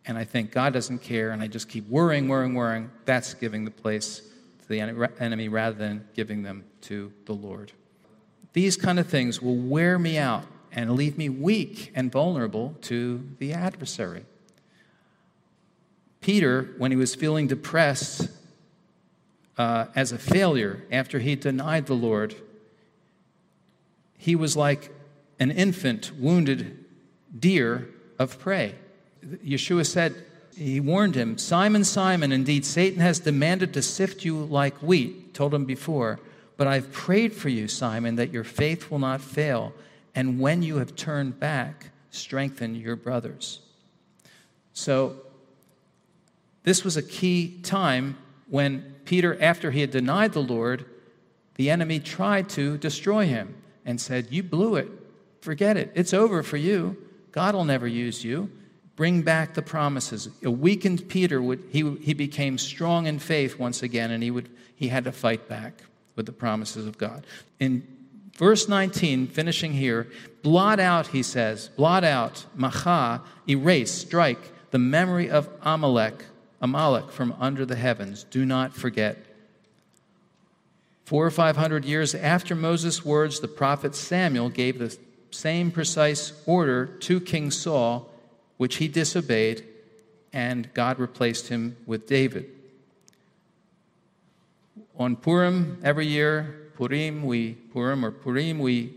and 0.07 0.17
I 0.17 0.23
think 0.23 0.51
God 0.51 0.73
doesn't 0.73 1.03
care 1.03 1.29
and 1.29 1.43
I 1.43 1.47
just 1.47 1.69
keep 1.69 1.87
worrying, 1.87 2.27
worrying, 2.27 2.55
worrying, 2.55 2.89
that's 3.05 3.35
giving 3.35 3.65
the 3.65 3.71
place 3.71 4.21
to 4.61 4.67
the 4.67 4.79
enemy 5.19 5.47
rather 5.47 5.77
than 5.77 6.07
giving 6.15 6.41
them 6.41 6.65
to 6.81 7.13
the 7.25 7.33
Lord. 7.33 7.71
These 8.53 8.77
kind 8.77 8.97
of 8.97 9.05
things 9.05 9.43
will 9.43 9.57
wear 9.57 9.99
me 9.99 10.17
out 10.17 10.45
and 10.71 10.95
leave 10.95 11.17
me 11.17 11.29
weak 11.29 11.91
and 11.95 12.11
vulnerable 12.11 12.75
to 12.81 13.27
the 13.39 13.53
adversary. 13.53 14.25
Peter, 16.21 16.73
when 16.77 16.91
he 16.91 16.97
was 16.97 17.15
feeling 17.15 17.47
depressed 17.47 18.29
uh, 19.57 19.85
as 19.95 20.11
a 20.11 20.17
failure 20.17 20.83
after 20.91 21.19
he 21.19 21.35
denied 21.35 21.85
the 21.85 21.93
Lord, 21.93 22.35
he 24.17 24.35
was 24.35 24.57
like 24.57 24.91
an 25.39 25.51
infant 25.51 26.11
wounded 26.17 26.83
deer 27.37 27.89
of 28.19 28.39
prey. 28.39 28.75
Yeshua 29.23 29.85
said, 29.85 30.15
he 30.55 30.79
warned 30.79 31.13
him, 31.13 31.37
Simon, 31.37 31.83
Simon, 31.83 32.31
indeed 32.31 32.65
Satan 32.65 32.99
has 32.99 33.19
demanded 33.19 33.73
to 33.75 33.81
sift 33.81 34.25
you 34.25 34.37
like 34.37 34.75
wheat, 34.77 35.35
told 35.35 35.53
him 35.53 35.65
before, 35.65 36.19
but 36.57 36.65
I've 36.65 36.91
prayed 36.91 37.33
for 37.33 37.49
you, 37.49 37.67
Simon, 37.67 38.15
that 38.15 38.33
your 38.33 38.43
faith 38.43 38.89
will 38.89 38.97
not 38.97 39.21
fail 39.21 39.73
and 40.17 40.39
when 40.39 40.63
you 40.63 40.77
have 40.77 40.95
turned 40.95 41.39
back, 41.39 41.91
strengthen 42.09 42.73
your 42.73 42.95
brothers. 42.95 43.59
So, 44.73 45.17
this 46.63 46.83
was 46.83 46.97
a 46.97 47.03
key 47.03 47.59
time 47.61 48.17
when 48.49 48.95
Peter, 49.05 49.39
after 49.39 49.69
he 49.69 49.79
had 49.79 49.91
denied 49.91 50.33
the 50.33 50.41
Lord, 50.41 50.85
the 51.53 51.69
enemy 51.69 51.99
tried 51.99 52.49
to 52.49 52.79
destroy 52.79 53.27
him 53.27 53.61
and 53.85 54.01
said, 54.01 54.29
You 54.31 54.41
blew 54.41 54.75
it. 54.77 54.89
Forget 55.41 55.77
it. 55.77 55.91
It's 55.93 56.15
over 56.15 56.41
for 56.41 56.57
you. 56.57 56.97
God 57.31 57.53
will 57.53 57.65
never 57.65 57.87
use 57.87 58.23
you. 58.23 58.49
Bring 58.95 59.21
back 59.21 59.53
the 59.53 59.61
promises. 59.61 60.29
A 60.43 60.49
weakened 60.49 61.07
Peter 61.09 61.39
would 61.39 61.63
he, 61.69 61.95
he 61.97 62.15
became 62.15 62.57
strong 62.57 63.05
in 63.05 63.19
faith 63.19 63.59
once 63.59 63.83
again, 63.83 64.09
and 64.09 64.23
he 64.23 64.31
would 64.31 64.49
he 64.73 64.87
had 64.87 65.03
to 65.03 65.11
fight 65.11 65.47
back 65.47 65.83
with 66.15 66.25
the 66.25 66.31
promises 66.31 66.87
of 66.87 66.97
God. 66.97 67.23
In 67.59 67.96
Verse 68.37 68.69
19, 68.69 69.27
finishing 69.27 69.73
here, 69.73 70.07
blot 70.43 70.79
out, 70.79 71.07
he 71.07 71.23
says, 71.23 71.69
blot 71.75 72.03
out, 72.03 72.45
macha, 72.55 73.23
erase, 73.49 73.91
strike 73.91 74.51
the 74.69 74.77
memory 74.77 75.29
of 75.29 75.49
Amalek, 75.63 76.25
Amalek 76.61 77.11
from 77.11 77.33
under 77.39 77.65
the 77.65 77.75
heavens. 77.75 78.23
Do 78.25 78.45
not 78.45 78.75
forget. 78.75 79.17
Four 81.03 81.25
or 81.25 81.31
five 81.31 81.57
hundred 81.57 81.85
years 81.85 82.13
after 82.13 82.53
Moses' 82.53 83.03
words, 83.03 83.39
the 83.39 83.47
prophet 83.47 83.95
Samuel 83.95 84.49
gave 84.49 84.77
the 84.77 84.95
same 85.31 85.71
precise 85.71 86.33
order 86.45 86.85
to 86.85 87.19
King 87.19 87.49
Saul, 87.49 88.09
which 88.57 88.75
he 88.75 88.87
disobeyed, 88.87 89.63
and 90.31 90.71
God 90.73 90.99
replaced 90.99 91.47
him 91.47 91.77
with 91.85 92.07
David. 92.07 92.49
On 94.99 95.15
Purim, 95.15 95.79
every 95.83 96.07
year, 96.07 96.66
Purim, 96.77 97.23
we 97.23 97.53
Purim 97.73 98.05
or 98.05 98.11
Purim, 98.11 98.59
we, 98.59 98.93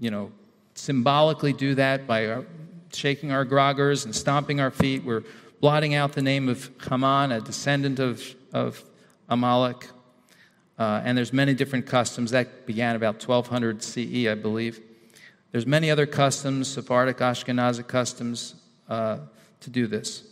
you 0.00 0.10
know, 0.10 0.32
symbolically 0.74 1.52
do 1.52 1.76
that 1.76 2.04
by 2.04 2.26
our, 2.26 2.44
shaking 2.92 3.30
our 3.30 3.46
groggers 3.46 4.04
and 4.04 4.14
stomping 4.14 4.58
our 4.58 4.72
feet. 4.72 5.04
We're 5.04 5.22
blotting 5.60 5.94
out 5.94 6.14
the 6.14 6.22
name 6.22 6.48
of 6.48 6.68
Haman, 6.88 7.30
a 7.30 7.40
descendant 7.40 8.00
of, 8.00 8.34
of 8.52 8.82
Amalek. 9.28 9.88
Uh, 10.80 11.00
and 11.04 11.16
there's 11.16 11.32
many 11.32 11.54
different 11.54 11.86
customs. 11.86 12.32
That 12.32 12.66
began 12.66 12.96
about 12.96 13.24
1200 13.24 13.84
CE, 13.84 14.26
I 14.26 14.34
believe. 14.34 14.80
There's 15.52 15.66
many 15.66 15.92
other 15.92 16.06
customs, 16.06 16.66
Sephardic, 16.66 17.18
Ashkenazic 17.18 17.86
customs, 17.86 18.56
uh, 18.88 19.18
to 19.60 19.70
do 19.70 19.86
this. 19.86 20.24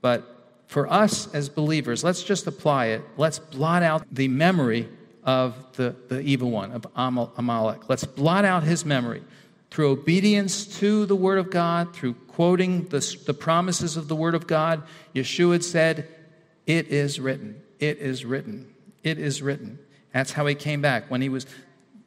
But 0.00 0.24
for 0.66 0.92
us 0.92 1.32
as 1.32 1.48
believers, 1.48 2.02
let's 2.02 2.24
just 2.24 2.48
apply 2.48 2.86
it. 2.86 3.02
Let's 3.16 3.38
blot 3.38 3.84
out 3.84 4.04
the 4.10 4.26
memory 4.26 4.88
of 5.26 5.56
the, 5.72 5.94
the 6.08 6.20
evil 6.20 6.50
one, 6.50 6.70
of 6.70 6.86
Amalek. 6.94 7.88
Let's 7.88 8.04
blot 8.04 8.44
out 8.44 8.62
his 8.62 8.86
memory 8.86 9.22
through 9.70 9.90
obedience 9.90 10.64
to 10.78 11.04
the 11.04 11.16
Word 11.16 11.38
of 11.38 11.50
God, 11.50 11.94
through 11.94 12.14
quoting 12.14 12.84
the, 12.86 13.16
the 13.26 13.34
promises 13.34 13.96
of 13.96 14.06
the 14.06 14.14
Word 14.14 14.36
of 14.36 14.46
God. 14.46 14.84
Yeshua 15.14 15.54
had 15.54 15.64
said, 15.64 16.08
It 16.66 16.88
is 16.88 17.18
written. 17.18 17.60
It 17.80 17.98
is 17.98 18.24
written. 18.24 18.72
It 19.02 19.18
is 19.18 19.42
written. 19.42 19.80
That's 20.12 20.32
how 20.32 20.46
he 20.46 20.54
came 20.54 20.80
back. 20.80 21.10
When 21.10 21.20
he 21.20 21.28
was, 21.28 21.46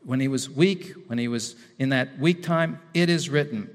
when 0.04 0.22
he 0.22 0.30
was 0.30 0.50
weak, 0.50 0.94
when 1.08 1.20
he 1.20 1.28
was 1.28 1.56
in 1.78 1.90
that 1.90 2.18
weak 2.18 2.42
time, 2.42 2.80
it 2.94 3.10
is 3.10 3.30
written. 3.30 3.70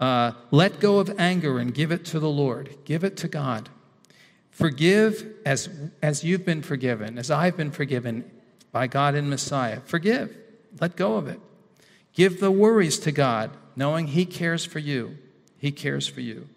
Uh, 0.00 0.32
let 0.50 0.80
go 0.80 0.98
of 0.98 1.14
anger 1.20 1.58
and 1.58 1.74
give 1.74 1.92
it 1.92 2.06
to 2.06 2.18
the 2.18 2.28
Lord. 2.28 2.74
Give 2.86 3.04
it 3.04 3.18
to 3.18 3.28
God. 3.28 3.68
Forgive 4.50 5.34
as, 5.46 5.68
as 6.02 6.24
you've 6.24 6.44
been 6.44 6.62
forgiven, 6.62 7.18
as 7.18 7.30
I've 7.30 7.56
been 7.56 7.70
forgiven 7.70 8.28
by 8.72 8.86
God 8.86 9.14
in 9.14 9.28
Messiah. 9.28 9.80
Forgive. 9.84 10.36
Let 10.80 10.96
go 10.96 11.16
of 11.16 11.28
it. 11.28 11.38
Give 12.14 12.40
the 12.40 12.50
worries 12.50 12.98
to 13.00 13.12
God, 13.12 13.50
knowing 13.76 14.08
He 14.08 14.26
cares 14.26 14.64
for 14.64 14.78
you. 14.78 15.18
He 15.58 15.70
cares 15.70 16.08
for 16.08 16.20
you. 16.20 16.48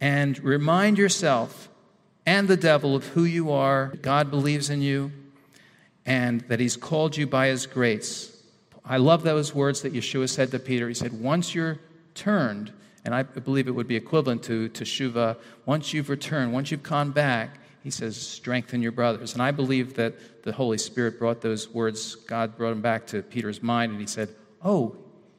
And 0.00 0.42
remind 0.42 0.98
yourself 0.98 1.68
and 2.26 2.48
the 2.48 2.56
devil 2.56 2.96
of 2.96 3.06
who 3.08 3.24
you 3.24 3.52
are. 3.52 3.92
God 4.02 4.30
believes 4.30 4.70
in 4.70 4.82
you 4.82 5.12
and 6.04 6.40
that 6.42 6.60
He's 6.60 6.76
called 6.76 7.16
you 7.16 7.26
by 7.26 7.48
His 7.48 7.66
grace. 7.66 8.36
I 8.84 8.96
love 8.96 9.22
those 9.22 9.54
words 9.54 9.82
that 9.82 9.92
Yeshua 9.92 10.28
said 10.28 10.50
to 10.50 10.58
Peter. 10.58 10.88
He 10.88 10.94
said, 10.94 11.20
Once 11.20 11.54
you're 11.54 11.78
turned, 12.14 12.72
and 13.04 13.14
I 13.14 13.22
believe 13.22 13.68
it 13.68 13.72
would 13.72 13.88
be 13.88 13.96
equivalent 13.96 14.42
to 14.44 14.68
teshuva. 14.70 15.36
Once 15.66 15.92
you've 15.92 16.08
returned, 16.08 16.52
once 16.52 16.70
you've 16.70 16.82
come 16.82 17.12
back, 17.12 17.58
he 17.82 17.90
says, 17.90 18.16
strengthen 18.16 18.80
your 18.82 18.92
brothers. 18.92 19.32
And 19.32 19.42
I 19.42 19.50
believe 19.50 19.94
that 19.94 20.42
the 20.44 20.52
Holy 20.52 20.78
Spirit 20.78 21.18
brought 21.18 21.40
those 21.40 21.68
words, 21.68 22.14
God 22.14 22.56
brought 22.56 22.70
them 22.70 22.80
back 22.80 23.06
to 23.08 23.22
Peter's 23.22 23.62
mind, 23.62 23.92
and 23.92 24.00
he 24.00 24.06
said, 24.06 24.28
Oh, 24.64 24.96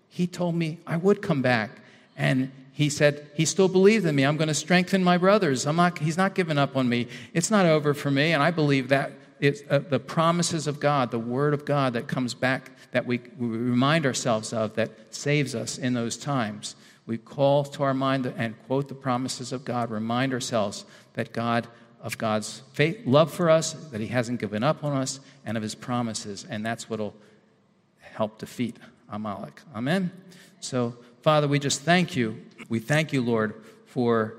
he 0.10 0.28
told 0.28 0.56
me 0.56 0.80
I 0.86 0.98
would 0.98 1.22
come 1.22 1.42
back. 1.42 1.72
And 2.18 2.52
he 2.74 2.90
said, 2.90 3.30
He 3.36 3.46
still 3.46 3.70
believed 3.70 4.06
in 4.06 4.16
me. 4.16 4.24
I'm 4.24 4.38
going 4.38 4.50
to 4.50 4.54
strengthen 4.54 5.04
my 5.04 5.18
brothers. 5.18 5.66
I'm 5.66 5.76
not, 5.76 6.00
he's 6.00 6.18
not 6.18 6.36
giving 6.36 6.58
up 6.58 6.76
on 6.76 6.90
me. 6.90 7.08
It's 7.34 7.50
not 7.50 7.66
over 7.66 7.94
for 7.94 8.12
me. 8.12 8.34
And 8.34 8.44
I 8.44 8.52
believe 8.52 8.90
that 8.90 9.14
it's 9.40 9.62
uh, 9.70 9.80
the 9.80 10.00
promises 10.00 10.68
of 10.68 10.80
God, 10.80 11.12
the 11.12 11.20
word 11.20 11.54
of 11.54 11.66
God 11.66 11.94
that 11.94 12.08
comes 12.08 12.34
back, 12.34 12.72
that 12.92 13.06
we, 13.06 13.20
we 13.38 13.48
remind 13.48 14.06
ourselves 14.06 14.54
of, 14.54 14.76
that 14.76 14.92
saves 15.14 15.56
us 15.56 15.78
in 15.78 15.94
those 15.94 16.18
times. 16.18 16.76
We 17.06 17.18
call 17.18 17.66
to 17.66 17.84
our 17.84 17.94
mind 17.94 18.26
and 18.38 18.56
quote 18.68 18.88
the 18.88 18.96
promises 18.96 19.52
of 19.52 19.66
God, 19.66 19.92
remind 19.92 20.34
ourselves 20.34 20.86
that 21.14 21.34
God, 21.34 21.68
of 22.04 22.18
God's 22.18 22.62
faith, 22.74 23.00
love 23.06 23.34
for 23.34 23.50
us, 23.50 23.74
that 23.92 24.00
He 24.00 24.08
hasn't 24.08 24.40
given 24.40 24.64
up 24.64 24.84
on 24.84 24.96
us, 24.96 25.20
and 25.46 25.58
of 25.58 25.64
His 25.64 25.74
promises. 25.74 26.46
And 26.48 26.64
that's 26.66 26.90
what 26.90 27.00
will 27.00 27.16
help 28.00 28.38
defeat 28.38 28.78
Amalek. 29.10 29.62
Amen? 29.76 30.12
So, 30.60 30.96
Father, 31.22 31.48
we 31.48 31.58
just 31.58 31.82
thank 31.82 32.16
you. 32.16 32.44
We 32.70 32.80
thank 32.80 33.14
you, 33.14 33.22
Lord, 33.22 33.56
for 33.88 34.36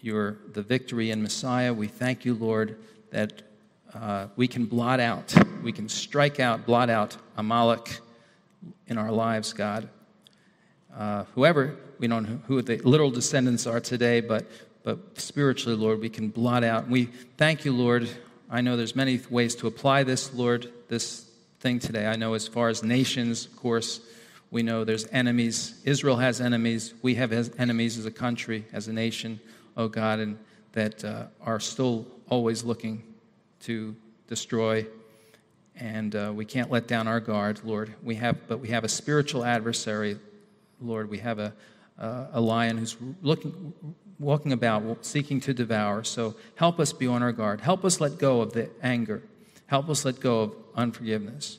your, 0.00 0.38
the 0.52 0.62
victory 0.62 1.10
in 1.10 1.22
Messiah. 1.22 1.72
We 1.72 1.86
thank 1.86 2.24
you, 2.24 2.34
Lord, 2.34 2.78
that 3.10 3.42
uh, 3.94 4.28
we 4.34 4.48
can 4.48 4.64
blot 4.64 4.98
out, 4.98 5.32
we 5.62 5.72
can 5.72 5.88
strike 5.88 6.40
out, 6.40 6.66
blot 6.66 6.90
out 6.90 7.16
Amalek 7.36 8.00
in 8.86 8.98
our 8.98 9.12
lives, 9.12 9.52
God 9.52 9.88
uh, 10.96 11.24
whoever, 11.34 11.76
we 11.98 12.08
don't 12.08 12.28
know 12.28 12.40
who 12.46 12.62
the 12.62 12.78
literal 12.78 13.10
descendants 13.10 13.66
are 13.66 13.80
today, 13.80 14.20
but, 14.20 14.46
but 14.90 15.20
spiritually, 15.20 15.76
Lord, 15.76 16.00
we 16.00 16.08
can 16.08 16.30
blot 16.30 16.64
out. 16.64 16.88
We 16.88 17.04
thank 17.36 17.64
you, 17.64 17.72
Lord. 17.72 18.10
I 18.50 18.60
know 18.60 18.76
there's 18.76 18.96
many 18.96 19.20
ways 19.30 19.54
to 19.56 19.68
apply 19.68 20.02
this, 20.02 20.34
Lord, 20.34 20.72
this 20.88 21.30
thing 21.60 21.78
today. 21.78 22.06
I 22.06 22.16
know 22.16 22.34
as 22.34 22.48
far 22.48 22.68
as 22.70 22.82
nations, 22.82 23.46
of 23.46 23.54
course, 23.54 24.00
we 24.50 24.64
know 24.64 24.82
there's 24.82 25.06
enemies. 25.12 25.80
Israel 25.84 26.16
has 26.16 26.40
enemies. 26.40 26.92
We 27.02 27.14
have 27.14 27.32
enemies 27.56 27.98
as 27.98 28.06
a 28.06 28.10
country, 28.10 28.64
as 28.72 28.88
a 28.88 28.92
nation, 28.92 29.38
oh 29.76 29.86
God, 29.86 30.18
and 30.18 30.36
that 30.72 31.04
uh, 31.04 31.26
are 31.40 31.60
still 31.60 32.04
always 32.28 32.64
looking 32.64 33.04
to 33.60 33.94
destroy. 34.26 34.84
And 35.76 36.16
uh, 36.16 36.32
we 36.34 36.44
can't 36.44 36.68
let 36.68 36.88
down 36.88 37.06
our 37.06 37.20
guard, 37.20 37.60
Lord. 37.62 37.94
We 38.02 38.16
have, 38.16 38.48
but 38.48 38.58
we 38.58 38.68
have 38.68 38.82
a 38.82 38.88
spiritual 38.88 39.44
adversary, 39.44 40.18
Lord, 40.80 41.08
we 41.08 41.18
have 41.18 41.38
a, 41.38 41.52
uh, 41.96 42.26
a 42.32 42.40
lion 42.40 42.76
who's 42.76 42.96
looking, 43.22 43.72
walking 44.20 44.52
about, 44.52 45.04
seeking 45.04 45.40
to 45.40 45.54
devour. 45.54 46.04
So 46.04 46.36
help 46.54 46.78
us 46.78 46.92
be 46.92 47.06
on 47.06 47.22
our 47.22 47.32
guard. 47.32 47.62
Help 47.62 47.84
us 47.84 48.00
let 48.00 48.18
go 48.18 48.42
of 48.42 48.52
the 48.52 48.68
anger. 48.82 49.22
Help 49.66 49.88
us 49.88 50.04
let 50.04 50.20
go 50.20 50.40
of 50.40 50.54
unforgiveness. 50.76 51.58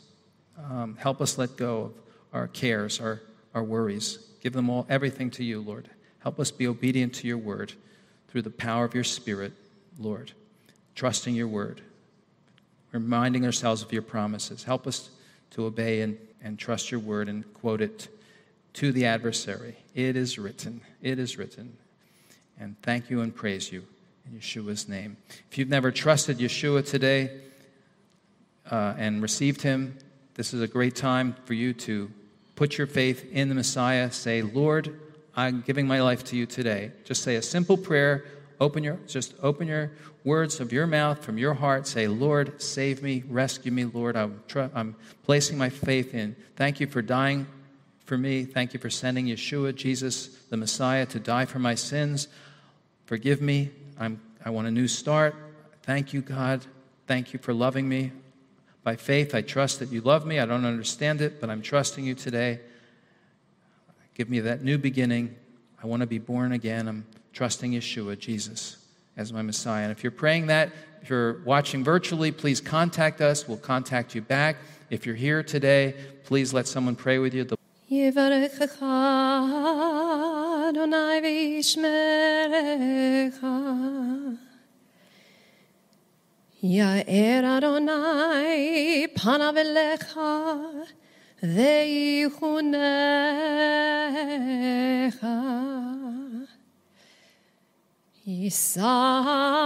Um, 0.58 0.96
help 0.98 1.22
us 1.22 1.38
let 1.38 1.58
go 1.58 1.82
of 1.82 1.94
our 2.34 2.48
cares, 2.48 3.02
our, 3.02 3.22
our 3.56 3.64
worries. 3.64 4.20
Give 4.42 4.54
them 4.54 4.70
all, 4.70 4.86
everything 4.90 5.32
to 5.32 5.44
you, 5.44 5.60
Lord. 5.60 5.90
Help 6.20 6.40
us 6.40 6.52
be 6.52 6.68
obedient 6.68 7.16
to 7.16 7.28
your 7.28 7.40
word 7.40 7.74
through 8.28 8.44
the 8.44 8.52
power 8.52 8.86
of 8.86 8.94
your 8.94 9.04
Spirit, 9.04 9.54
Lord. 9.98 10.32
Trusting 10.94 11.34
your 11.34 11.48
word, 11.48 11.82
reminding 12.92 13.44
ourselves 13.44 13.82
of 13.82 13.92
your 13.92 14.02
promises. 14.04 14.64
Help 14.64 14.86
us 14.86 15.10
to 15.52 15.66
obey 15.66 16.02
and, 16.02 16.18
and 16.44 16.60
trust 16.60 16.92
your 16.92 17.00
word 17.00 17.28
and 17.28 17.52
quote 17.56 17.82
it 17.82 18.08
to 18.74 18.92
the 18.92 19.06
adversary. 19.06 19.78
It 19.96 20.16
is 20.16 20.38
written. 20.38 20.82
It 21.02 21.18
is 21.18 21.38
written. 21.38 21.78
And 22.60 22.76
thank 22.82 23.10
you 23.10 23.22
and 23.22 23.36
praise 23.36 23.72
you 23.72 23.84
in 24.26 24.40
Yeshua's 24.40 24.88
name. 24.88 25.18
If 25.50 25.58
you've 25.58 25.70
never 25.70 25.92
trusted 25.92 26.38
Yeshua 26.38 26.88
today 26.88 27.42
uh, 28.70 28.94
and 28.98 29.22
received 29.22 29.62
him, 29.62 29.98
this 30.36 30.54
is 30.54 30.62
a 30.62 30.68
great 30.68 30.96
time 30.96 31.36
for 31.46 31.54
you 31.54 31.74
to 31.74 32.12
put 32.56 32.78
your 32.78 32.88
faith 32.88 33.32
in 33.32 33.50
the 33.50 33.56
Messiah. 33.56 34.12
Say, 34.12 34.42
Lord, 34.42 35.00
I'm 35.36 35.62
giving 35.62 35.88
my 35.88 36.02
life 36.02 36.24
to 36.26 36.36
you 36.36 36.46
today. 36.46 36.92
Just 37.04 37.24
say 37.24 37.36
a 37.36 37.42
simple 37.42 37.78
prayer. 37.78 38.26
Open 38.60 38.84
your, 38.84 39.00
just 39.08 39.34
open 39.42 39.68
your 39.68 39.92
words 40.24 40.60
of 40.60 40.72
your 40.72 40.86
mouth, 40.86 41.24
from 41.24 41.38
your 41.38 41.56
heart. 41.56 41.88
Say, 41.88 42.08
Lord, 42.08 42.62
save 42.62 43.02
me, 43.02 43.24
rescue 43.28 43.72
me, 43.72 43.86
Lord. 43.86 44.16
I'm, 44.16 44.44
tr- 44.48 44.68
I'm 44.76 44.96
placing 45.24 45.58
my 45.58 45.70
faith 45.70 46.14
in. 46.14 46.36
Thank 46.56 46.80
you 46.80 46.86
for 46.86 47.02
dying 47.02 47.48
for 48.12 48.18
me. 48.18 48.44
Thank 48.44 48.74
you 48.74 48.80
for 48.82 48.90
sending 48.90 49.28
Yeshua, 49.28 49.74
Jesus, 49.74 50.28
the 50.50 50.58
Messiah, 50.58 51.06
to 51.06 51.18
die 51.18 51.46
for 51.46 51.60
my 51.60 51.76
sins. 51.76 52.28
Forgive 53.06 53.42
me. 53.42 53.70
I'm, 53.98 54.20
I 54.44 54.50
want 54.50 54.68
a 54.68 54.72
new 54.72 54.90
start. 54.90 55.34
Thank 55.84 56.12
you, 56.12 56.20
God. 56.20 56.66
Thank 57.08 57.32
you 57.32 57.40
for 57.40 57.54
loving 57.54 57.88
me. 57.88 58.12
By 58.84 58.98
faith, 58.98 59.34
I 59.34 59.42
trust 59.44 59.80
that 59.80 59.94
you 59.94 60.02
love 60.02 60.26
me. 60.26 60.40
I 60.40 60.46
don't 60.46 60.66
understand 60.66 61.22
it, 61.22 61.40
but 61.40 61.50
I'm 61.50 61.62
trusting 61.62 62.04
you 62.04 62.14
today. 62.14 62.60
Give 64.14 64.30
me 64.30 64.42
that 64.42 64.62
new 64.62 64.78
beginning. 64.78 65.34
I 65.82 65.88
want 65.88 66.02
to 66.02 66.06
be 66.06 66.20
born 66.20 66.52
again. 66.52 66.90
I'm 66.90 67.06
trusting 67.32 67.72
Yeshua, 67.72 68.20
Jesus, 68.20 68.76
as 69.16 69.32
my 69.32 69.42
Messiah. 69.42 69.84
And 69.84 69.92
if 69.94 70.04
you're 70.04 70.12
praying 70.12 70.48
that, 70.48 70.74
if 71.02 71.10
you're 71.10 71.42
watching 71.44 71.82
virtually, 71.82 72.34
please 72.34 72.60
contact 72.60 73.22
us. 73.22 73.48
We'll 73.48 73.56
contact 73.56 74.16
you 74.16 74.22
back. 74.22 74.58
If 74.90 75.06
you're 75.06 75.16
here 75.16 75.44
today, 75.44 75.96
please 76.26 76.54
let 76.54 76.68
someone 76.68 76.98
pray 76.98 77.18
with 77.18 77.34
you. 77.34 77.48
יברכך 77.91 78.83
אדוני 80.69 81.21
וישמרך 81.23 81.85
יאר 86.63 87.59
אדוני 87.59 89.07
פניו 89.15 89.55
אליך 89.57 90.21
ויחונך 91.43 92.77
יישא 98.27 99.21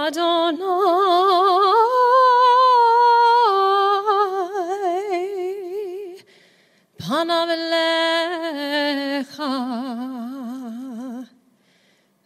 אדוני 0.09 0.65
פניו 7.05 7.49
אליך 7.51 9.43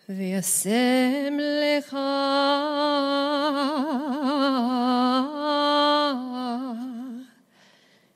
וישם 0.09 1.39
לך 1.41 1.97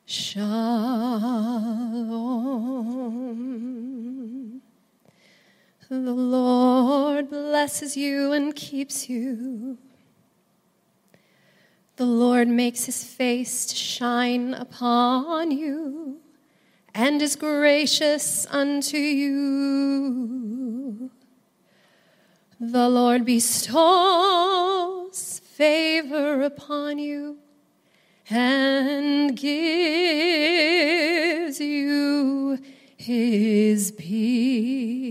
Shalom. 0.07 1.03
The 5.91 6.13
Lord 6.13 7.31
blesses 7.31 7.97
you 7.97 8.33
and 8.33 8.55
keeps 8.55 9.11
you. 9.11 9.79
The 11.97 12.07
Lord 12.07 12.47
makes 12.49 12.85
his 12.85 13.03
face 13.05 13.67
to 13.67 13.75
shine 13.75 14.55
upon 14.55 15.51
you 15.51 16.21
and 16.96 17.22
is 17.22 17.36
gracious 17.36 18.46
unto 18.50 18.98
you. 18.98 20.44
The 22.60 22.88
Lord 22.90 23.26
bestows 23.26 23.82
favor 25.40 26.42
upon 26.44 26.98
you 26.98 27.38
and 28.30 29.36
gives 29.36 29.54
you 31.60 32.58
his 32.96 33.92
peace. 33.92 35.04